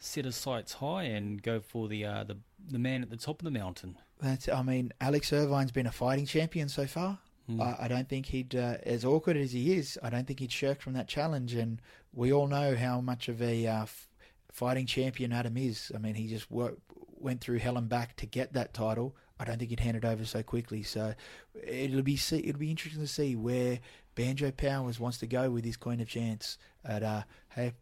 set 0.00 0.24
his 0.24 0.34
sights 0.36 0.72
high 0.74 1.04
and 1.04 1.40
go 1.42 1.60
for 1.60 1.86
the 1.88 2.04
uh, 2.04 2.24
the 2.24 2.36
the 2.68 2.78
man 2.78 3.02
at 3.02 3.10
the 3.10 3.16
top 3.16 3.40
of 3.40 3.44
the 3.44 3.50
mountain? 3.50 3.96
That's, 4.20 4.48
I 4.48 4.62
mean, 4.62 4.92
Alex 5.00 5.32
Irvine's 5.32 5.70
been 5.70 5.86
a 5.86 5.92
fighting 5.92 6.26
champion 6.26 6.68
so 6.68 6.86
far. 6.88 7.20
Mm. 7.48 7.62
I, 7.62 7.84
I 7.84 7.88
don't 7.88 8.08
think 8.08 8.26
he'd, 8.26 8.54
uh, 8.56 8.78
as 8.82 9.04
awkward 9.04 9.36
as 9.36 9.52
he 9.52 9.74
is, 9.74 9.96
I 10.02 10.10
don't 10.10 10.26
think 10.26 10.40
he'd 10.40 10.50
shirk 10.50 10.80
from 10.82 10.94
that 10.94 11.06
challenge. 11.06 11.54
And 11.54 11.80
we 12.12 12.32
all 12.32 12.48
know 12.48 12.74
how 12.74 13.00
much 13.00 13.28
of 13.28 13.40
a 13.40 13.64
uh, 13.68 13.82
f- 13.82 14.08
fighting 14.50 14.86
champion 14.86 15.32
Adam 15.32 15.56
is. 15.56 15.92
I 15.94 15.98
mean, 15.98 16.16
he 16.16 16.26
just 16.26 16.50
worked, 16.50 16.80
went 17.22 17.40
through 17.40 17.58
hell 17.58 17.76
and 17.76 17.88
back 17.88 18.16
to 18.16 18.26
get 18.26 18.52
that 18.52 18.74
title. 18.74 19.16
I 19.40 19.44
don't 19.44 19.58
think 19.58 19.70
he'd 19.70 19.80
hand 19.80 19.96
it 19.96 20.04
over 20.04 20.24
so 20.24 20.42
quickly. 20.42 20.82
So 20.82 21.14
it'll 21.62 22.02
be 22.02 22.16
see, 22.16 22.38
it'll 22.38 22.58
be 22.58 22.70
interesting 22.70 23.02
to 23.02 23.08
see 23.08 23.36
where 23.36 23.80
Banjo 24.14 24.50
Powers 24.50 24.98
wants 24.98 25.18
to 25.18 25.26
go 25.26 25.50
with 25.50 25.64
his 25.64 25.76
Queen 25.76 26.00
of 26.00 26.08
Chance. 26.08 26.58
And 26.84 27.04
uh, 27.04 27.22
hey, 27.50 27.72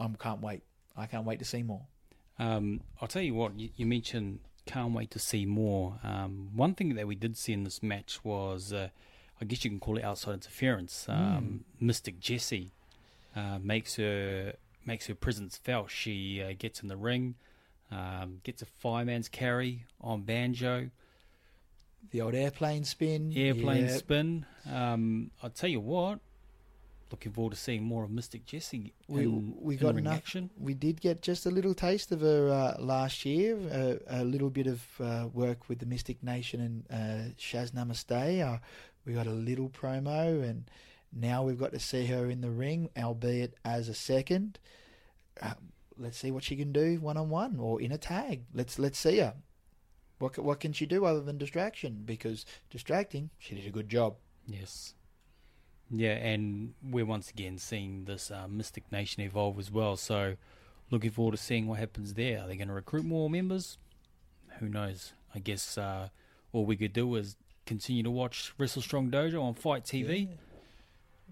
I 0.00 0.08
can't 0.18 0.40
wait. 0.40 0.62
I 0.96 1.06
can't 1.06 1.24
wait 1.24 1.38
to 1.38 1.44
see 1.44 1.62
more. 1.62 1.82
Um, 2.38 2.80
I'll 3.00 3.08
tell 3.08 3.22
you 3.22 3.34
what, 3.34 3.58
you, 3.58 3.70
you 3.76 3.86
mentioned 3.86 4.40
can't 4.66 4.92
wait 4.92 5.10
to 5.12 5.18
see 5.18 5.46
more. 5.46 5.98
Um, 6.02 6.50
one 6.54 6.74
thing 6.74 6.94
that 6.94 7.06
we 7.06 7.14
did 7.14 7.36
see 7.36 7.52
in 7.52 7.64
this 7.64 7.82
match 7.82 8.20
was, 8.24 8.72
uh, 8.72 8.88
I 9.40 9.44
guess 9.44 9.64
you 9.64 9.70
can 9.70 9.80
call 9.80 9.98
it 9.98 10.04
outside 10.04 10.34
interference. 10.34 11.06
Um, 11.08 11.64
Mystic 11.80 12.18
Jessie 12.18 12.72
uh, 13.36 13.58
makes 13.62 13.96
her 13.96 14.54
makes 14.86 15.06
her 15.06 15.14
presence 15.14 15.56
felt. 15.56 15.90
She 15.90 16.42
uh, 16.42 16.52
gets 16.58 16.80
in 16.80 16.88
the 16.88 16.96
ring, 16.96 17.34
um, 17.90 18.40
gets 18.42 18.62
a 18.62 18.66
fireman's 18.66 19.28
carry 19.28 19.84
on 20.00 20.22
Banjo, 20.22 20.90
The 22.10 22.20
old 22.20 22.34
airplane 22.34 22.84
spin. 22.84 23.32
airplane 23.36 23.86
yeah. 23.86 23.96
spin. 23.96 24.46
Um, 24.70 25.30
I'll 25.42 25.50
tell 25.50 25.70
you 25.70 25.80
what, 25.80 26.20
looking 27.10 27.32
forward 27.32 27.50
to 27.52 27.56
seeing 27.56 27.82
more 27.84 28.04
of 28.04 28.10
Mystic 28.10 28.44
Jessie. 28.46 28.92
We- 29.08 29.26
we 29.26 29.76
got 29.76 29.96
enough- 29.96 30.16
action. 30.16 30.50
We 30.58 30.74
did 30.74 31.00
get 31.00 31.22
just 31.22 31.46
a 31.46 31.50
little 31.50 31.74
taste 31.74 32.10
of 32.12 32.20
her 32.22 32.50
uh, 32.50 32.80
last 32.82 33.24
year, 33.24 33.56
uh, 33.70 33.96
a 34.20 34.24
little 34.24 34.50
bit 34.50 34.66
of 34.66 34.84
uh, 35.00 35.28
work 35.32 35.68
with 35.68 35.78
the 35.78 35.86
Mystic 35.86 36.22
Nation 36.22 36.60
and 36.60 36.84
uh, 36.90 37.34
Shaz 37.38 37.72
Namaste. 37.72 38.42
Uh, 38.42 38.58
we 39.04 39.12
got 39.12 39.26
a 39.26 39.30
little 39.32 39.68
promo, 39.68 40.42
and 40.42 40.64
now 41.12 41.42
we've 41.44 41.58
got 41.58 41.72
to 41.72 41.78
see 41.78 42.06
her 42.06 42.28
in 42.28 42.40
the 42.40 42.50
ring, 42.50 42.90
albeit 42.96 43.54
as 43.64 43.88
a 43.88 43.94
second. 43.94 44.58
Let's 45.98 46.18
see 46.18 46.30
what 46.30 46.44
she 46.44 46.56
can 46.56 46.72
do 46.72 46.98
one 47.00 47.16
on 47.16 47.30
one 47.30 47.58
or 47.58 47.80
in 47.80 47.92
a 47.92 47.98
tag. 47.98 48.44
Let's 48.52 48.78
let's 48.78 48.98
see 48.98 49.18
her. 49.18 49.34
What 50.18 50.38
what 50.38 50.60
can 50.60 50.72
she 50.72 50.86
do 50.86 51.04
other 51.04 51.20
than 51.20 51.38
distraction? 51.38 52.02
Because 52.04 52.44
distracting, 52.70 53.30
she 53.38 53.54
did 53.54 53.66
a 53.66 53.70
good 53.70 53.88
job. 53.88 54.16
Yes. 54.46 54.94
Yeah, 55.90 56.12
and 56.12 56.74
we're 56.82 57.04
once 57.04 57.30
again 57.30 57.58
seeing 57.58 58.04
this 58.04 58.30
uh, 58.30 58.48
Mystic 58.48 58.90
Nation 58.90 59.22
evolve 59.22 59.58
as 59.58 59.70
well. 59.70 59.96
So, 59.96 60.36
looking 60.90 61.10
forward 61.10 61.32
to 61.32 61.36
seeing 61.36 61.66
what 61.66 61.78
happens 61.78 62.14
there. 62.14 62.40
Are 62.40 62.48
they 62.48 62.56
going 62.56 62.68
to 62.68 62.74
recruit 62.74 63.04
more 63.04 63.28
members? 63.28 63.78
Who 64.60 64.68
knows? 64.68 65.12
I 65.34 65.40
guess 65.40 65.76
uh, 65.76 66.08
all 66.52 66.64
we 66.64 66.76
could 66.76 66.92
do 66.92 67.14
is 67.16 67.36
continue 67.66 68.02
to 68.02 68.10
watch 68.10 68.54
Wrestle 68.58 68.82
Strong 68.82 69.10
Dojo 69.10 69.42
on 69.42 69.54
FITE 69.54 69.84
TV. 69.84 70.28
Yeah. 70.28 70.34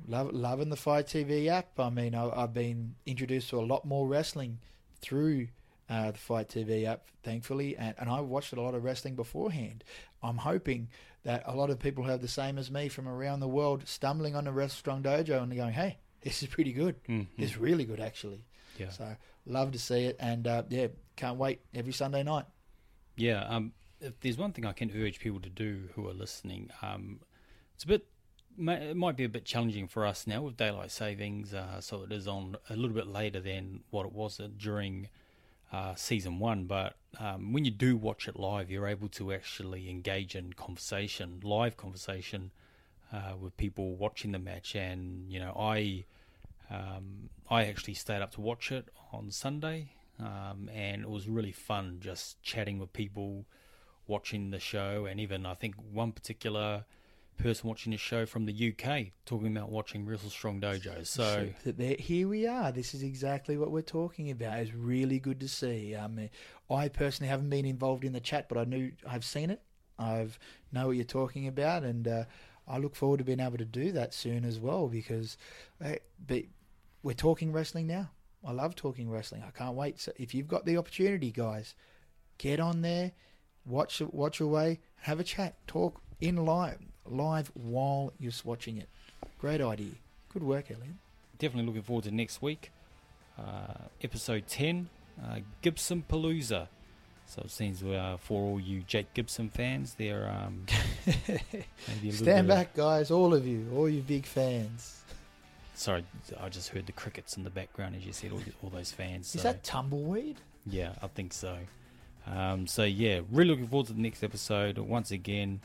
Love, 0.09 0.33
loving 0.33 0.69
the 0.69 0.77
FITE 0.77 1.07
TV 1.07 1.49
app. 1.49 1.79
I 1.79 1.91
mean, 1.91 2.15
I, 2.15 2.29
I've 2.43 2.53
been 2.55 2.97
introduced 3.07 3.51
to 3.51 3.61
a 3.61 3.63
lot 3.63 3.85
more 3.85 4.07
wrestling 4.09 4.59
through 5.01 5.49
uh, 5.89 6.11
the 6.11 6.19
FITE 6.19 6.49
TV 6.49 6.87
app, 6.87 7.03
thankfully, 7.23 7.77
and, 7.77 7.95
and 7.99 8.09
I 8.11 8.21
watched 8.21 8.53
a 8.53 8.61
lot 8.61 8.75
of 8.75 8.83
wrestling 8.85 9.15
beforehand. 9.15 9.85
I'm 10.23 10.39
hoping 10.39 10.89
that 11.25 11.43
a 11.47 11.55
lot 11.55 11.71
of 11.71 11.79
people 11.79 12.05
have 12.05 12.21
the 12.21 12.29
same 12.29 12.59
as 12.59 12.71
me 12.71 12.89
from 12.89 13.07
around 13.07 13.41
the 13.41 13.49
world 13.49 13.87
stumbling 13.87 14.35
on 14.35 14.45
the 14.45 14.53
Wrestle 14.53 14.77
Strong 14.79 15.03
Dojo 15.05 15.43
and 15.43 15.55
going, 15.55 15.73
hey, 15.73 15.99
this 16.23 16.43
is 16.43 16.49
pretty 16.49 16.73
good. 16.73 16.97
Mhm. 17.05 17.27
It's 17.39 17.57
really 17.57 17.85
good, 17.85 18.01
actually. 18.01 18.45
Yeah. 18.79 18.91
So, 18.91 19.17
love 19.47 19.73
to 19.73 19.79
see 19.79 20.05
it, 20.07 20.17
and 20.19 20.47
uh, 20.47 20.63
yeah, 20.69 20.89
can't 21.17 21.37
wait 21.37 21.61
every 21.75 21.93
Sunday 21.93 22.23
night. 22.23 22.47
Yeah, 23.17 23.45
um, 23.45 23.73
if 24.01 24.19
there's 24.21 24.39
one 24.39 24.53
thing 24.53 24.65
I 24.65 24.73
can 24.73 24.91
urge 24.97 25.21
people 25.21 25.41
to 25.41 25.51
do 25.51 25.91
who 25.95 26.09
are 26.09 26.15
listening, 26.15 26.71
um, 26.81 27.21
it's 27.75 27.85
a 27.85 27.87
bit, 27.87 28.07
it 28.59 28.97
might 28.97 29.17
be 29.17 29.25
a 29.25 29.29
bit 29.29 29.45
challenging 29.45 29.89
for 29.89 30.07
us 30.07 30.27
now 30.27 30.43
with 30.43 30.57
daylight 30.57 30.91
savings, 30.91 31.55
uh, 31.55 31.81
so 31.81 32.03
it 32.03 32.13
is 32.13 32.29
on 32.29 32.57
a 32.69 32.77
little 32.77 32.95
bit 32.95 33.07
later 33.07 33.41
than 33.41 33.81
what 33.91 34.07
it 34.07 34.13
was 34.13 34.41
during 34.57 35.09
uh, 35.73 35.95
season 35.95 36.39
one. 36.39 36.65
But 36.65 36.95
um, 37.19 37.53
when 37.53 37.65
you 37.65 37.71
do 37.71 37.97
watch 37.97 38.29
it 38.29 38.39
live, 38.39 38.71
you're 38.71 38.87
able 38.87 39.09
to 39.09 39.33
actually 39.33 39.89
engage 39.89 40.35
in 40.35 40.53
conversation, 40.53 41.41
live 41.43 41.77
conversation, 41.77 42.51
uh, 43.13 43.35
with 43.41 43.57
people 43.57 43.95
watching 43.97 44.33
the 44.33 44.39
match. 44.39 44.75
And 44.75 45.31
you 45.31 45.41
know, 45.41 45.57
I, 45.59 46.05
um, 46.71 47.31
I 47.51 47.65
actually 47.65 47.95
stayed 47.95 48.23
up 48.23 48.33
to 48.33 48.41
watch 48.41 48.71
it 48.71 48.89
on 49.13 49.31
Sunday 49.31 49.93
um, 50.19 50.71
and 50.73 51.03
it 51.03 51.11
was 51.11 51.29
really 51.29 51.53
fun 51.53 51.99
just 52.01 52.41
chatting 52.43 52.79
with 52.79 52.93
people 52.93 53.45
watching 54.07 54.51
the 54.51 54.59
show, 54.61 55.07
and 55.07 55.21
even 55.21 55.47
I 55.47 55.55
think 55.55 55.75
one 55.77 56.13
particular 56.13 56.85
person 57.43 57.69
watching 57.69 57.91
the 57.91 57.99
show 57.99 58.25
from 58.25 58.47
the 58.47 58.73
UK 58.73 59.09
talking 59.27 59.49
about 59.57 59.69
watching 59.69 60.07
Wrestle 60.07 60.31
Strong 60.31 60.61
Dojo. 60.61 61.05
So 61.05 61.49
here 61.99 62.29
we 62.29 62.47
are. 62.47 62.71
This 62.71 62.95
is 62.95 63.03
exactly 63.03 63.59
what 63.59 63.71
we're 63.71 63.83
talking 63.83 64.31
about. 64.31 64.59
It's 64.59 64.73
really 64.73 65.19
good 65.19 65.41
to 65.41 65.49
see. 65.49 65.95
Um, 65.95 66.29
I 66.71 66.89
personally 66.89 67.29
haven't 67.29 67.51
been 67.51 67.67
involved 67.67 68.05
in 68.05 68.13
the 68.13 68.21
chat, 68.21 68.49
but 68.49 68.59
I 68.59 68.65
knew 68.65 68.93
I've 69.07 69.25
seen 69.25 69.51
it. 69.51 69.61
I've 69.99 70.39
know 70.73 70.87
what 70.87 70.97
you're 70.97 71.05
talking 71.05 71.49
about, 71.49 71.83
and 71.83 72.07
uh, 72.07 72.25
I 72.67 72.79
look 72.79 72.95
forward 72.95 73.19
to 73.19 73.25
being 73.25 73.41
able 73.41 73.59
to 73.59 73.65
do 73.65 73.93
that 73.93 74.15
soon 74.15 74.45
as 74.45 74.61
well. 74.61 74.87
Because, 74.89 75.37
uh, 75.85 75.95
but 76.25 76.45
we're 77.03 77.13
talking 77.13 77.53
wrestling 77.53 77.89
now. 77.89 78.11
I 78.47 78.53
love 78.53 78.77
talking 78.77 79.11
wrestling. 79.11 79.43
I 79.47 79.51
can't 79.51 79.75
wait. 79.75 80.01
So 80.01 80.13
if 80.17 80.33
you've 80.35 80.49
got 80.49 80.65
the 80.65 80.77
opportunity, 80.77 81.33
guys, 81.33 81.75
get 82.39 82.61
on 82.61 82.83
there, 82.83 83.13
watch 83.67 84.01
watch 84.01 84.41
away, 84.41 84.81
have 85.01 85.19
a 85.19 85.25
chat, 85.25 85.57
talk 85.67 86.01
in 86.21 86.37
live 86.37 86.92
live 87.07 87.51
while 87.55 88.13
you're 88.19 88.33
watching 88.45 88.79
it. 88.79 88.89
Great 89.39 89.61
idea. 89.61 89.93
Good 90.33 90.43
work, 90.43 90.71
Elliot. 90.71 90.95
definitely 91.39 91.67
looking 91.67 91.83
forward 91.83 92.05
to 92.05 92.11
next 92.11 92.41
week, 92.41 92.71
uh, 93.39 93.75
episode 94.03 94.47
ten, 94.47 94.89
uh, 95.23 95.41
Gibson 95.61 96.05
Palooza. 96.09 96.69
So 97.27 97.43
it 97.45 97.51
seems 97.51 97.83
uh, 97.83 98.17
for 98.21 98.43
all 98.43 98.61
you 98.61 98.83
Jake 98.87 99.13
Gibson 99.15 99.49
fans, 99.51 99.95
they're 99.95 100.29
um, 100.29 100.65
Stand 102.11 102.25
bit 102.25 102.39
of- 102.39 102.47
back, 102.47 102.75
guys, 102.75 103.11
all 103.11 103.33
of 103.35 103.47
you, 103.47 103.67
all 103.75 103.89
you 103.89 104.03
big 104.03 104.27
fans. 104.27 104.99
Sorry, 105.75 106.05
I 106.41 106.49
just 106.51 106.69
heard 106.69 106.87
the 106.87 106.93
crickets 106.93 107.37
in 107.37 107.45
the 107.45 107.51
background 107.51 107.97
as 107.97 108.05
you 108.05 108.13
said 108.13 108.33
all, 108.33 108.41
all 108.63 108.69
those 108.71 108.93
fans. 108.93 109.35
Is 109.35 109.43
that 109.43 109.65
tumbleweed? 109.65 110.37
Yeah, 110.67 110.93
I 111.03 111.07
think 111.09 111.33
so. 111.33 111.57
Um, 112.27 112.67
so 112.67 112.85
yeah, 112.85 113.21
really 113.31 113.51
looking 113.51 113.67
forward 113.67 113.87
to 113.89 113.95
the 113.95 114.01
next 114.01 114.23
episode 114.23 114.79
once 114.79 115.11
again, 115.11 115.61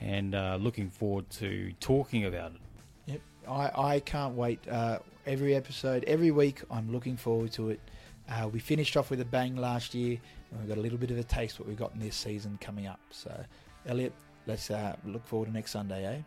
and 0.00 0.34
uh, 0.34 0.58
looking 0.60 0.90
forward 0.90 1.28
to 1.30 1.72
talking 1.80 2.24
about 2.24 2.52
it. 2.52 2.60
Yep. 3.06 3.20
I, 3.48 3.94
I 3.94 4.00
can't 4.00 4.34
wait. 4.34 4.66
Uh, 4.68 4.98
every 5.26 5.54
episode, 5.54 6.04
every 6.04 6.30
week, 6.30 6.62
I'm 6.70 6.90
looking 6.92 7.16
forward 7.16 7.52
to 7.52 7.70
it. 7.70 7.80
Uh, 8.30 8.48
we 8.48 8.58
finished 8.58 8.96
off 8.96 9.10
with 9.10 9.20
a 9.20 9.24
bang 9.24 9.56
last 9.56 9.94
year, 9.94 10.18
and 10.50 10.60
we've 10.60 10.68
got 10.68 10.78
a 10.78 10.80
little 10.80 10.98
bit 10.98 11.10
of 11.10 11.18
a 11.18 11.24
taste 11.24 11.58
what 11.58 11.68
we've 11.68 11.78
got 11.78 11.92
in 11.94 12.00
this 12.00 12.16
season 12.16 12.58
coming 12.60 12.86
up. 12.86 13.00
So, 13.10 13.32
Elliot, 13.86 14.12
let's 14.46 14.70
uh, 14.70 14.96
look 15.04 15.26
forward 15.26 15.46
to 15.46 15.52
next 15.52 15.70
Sunday, 15.72 16.04
eh? 16.04 16.18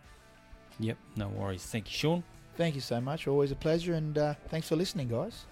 Yep, 0.80 0.98
no 1.16 1.28
worries. 1.30 1.64
Thank 1.64 1.92
you, 1.92 1.98
Sean. 1.98 2.24
Thank 2.56 2.76
you 2.76 2.82
so 2.82 3.00
much. 3.00 3.28
Always 3.28 3.52
a 3.52 3.56
pleasure, 3.56 3.94
and 3.94 4.18
uh, 4.18 4.34
thanks 4.50 4.68
for 4.68 4.76
listening, 4.76 5.08
guys. 5.10 5.46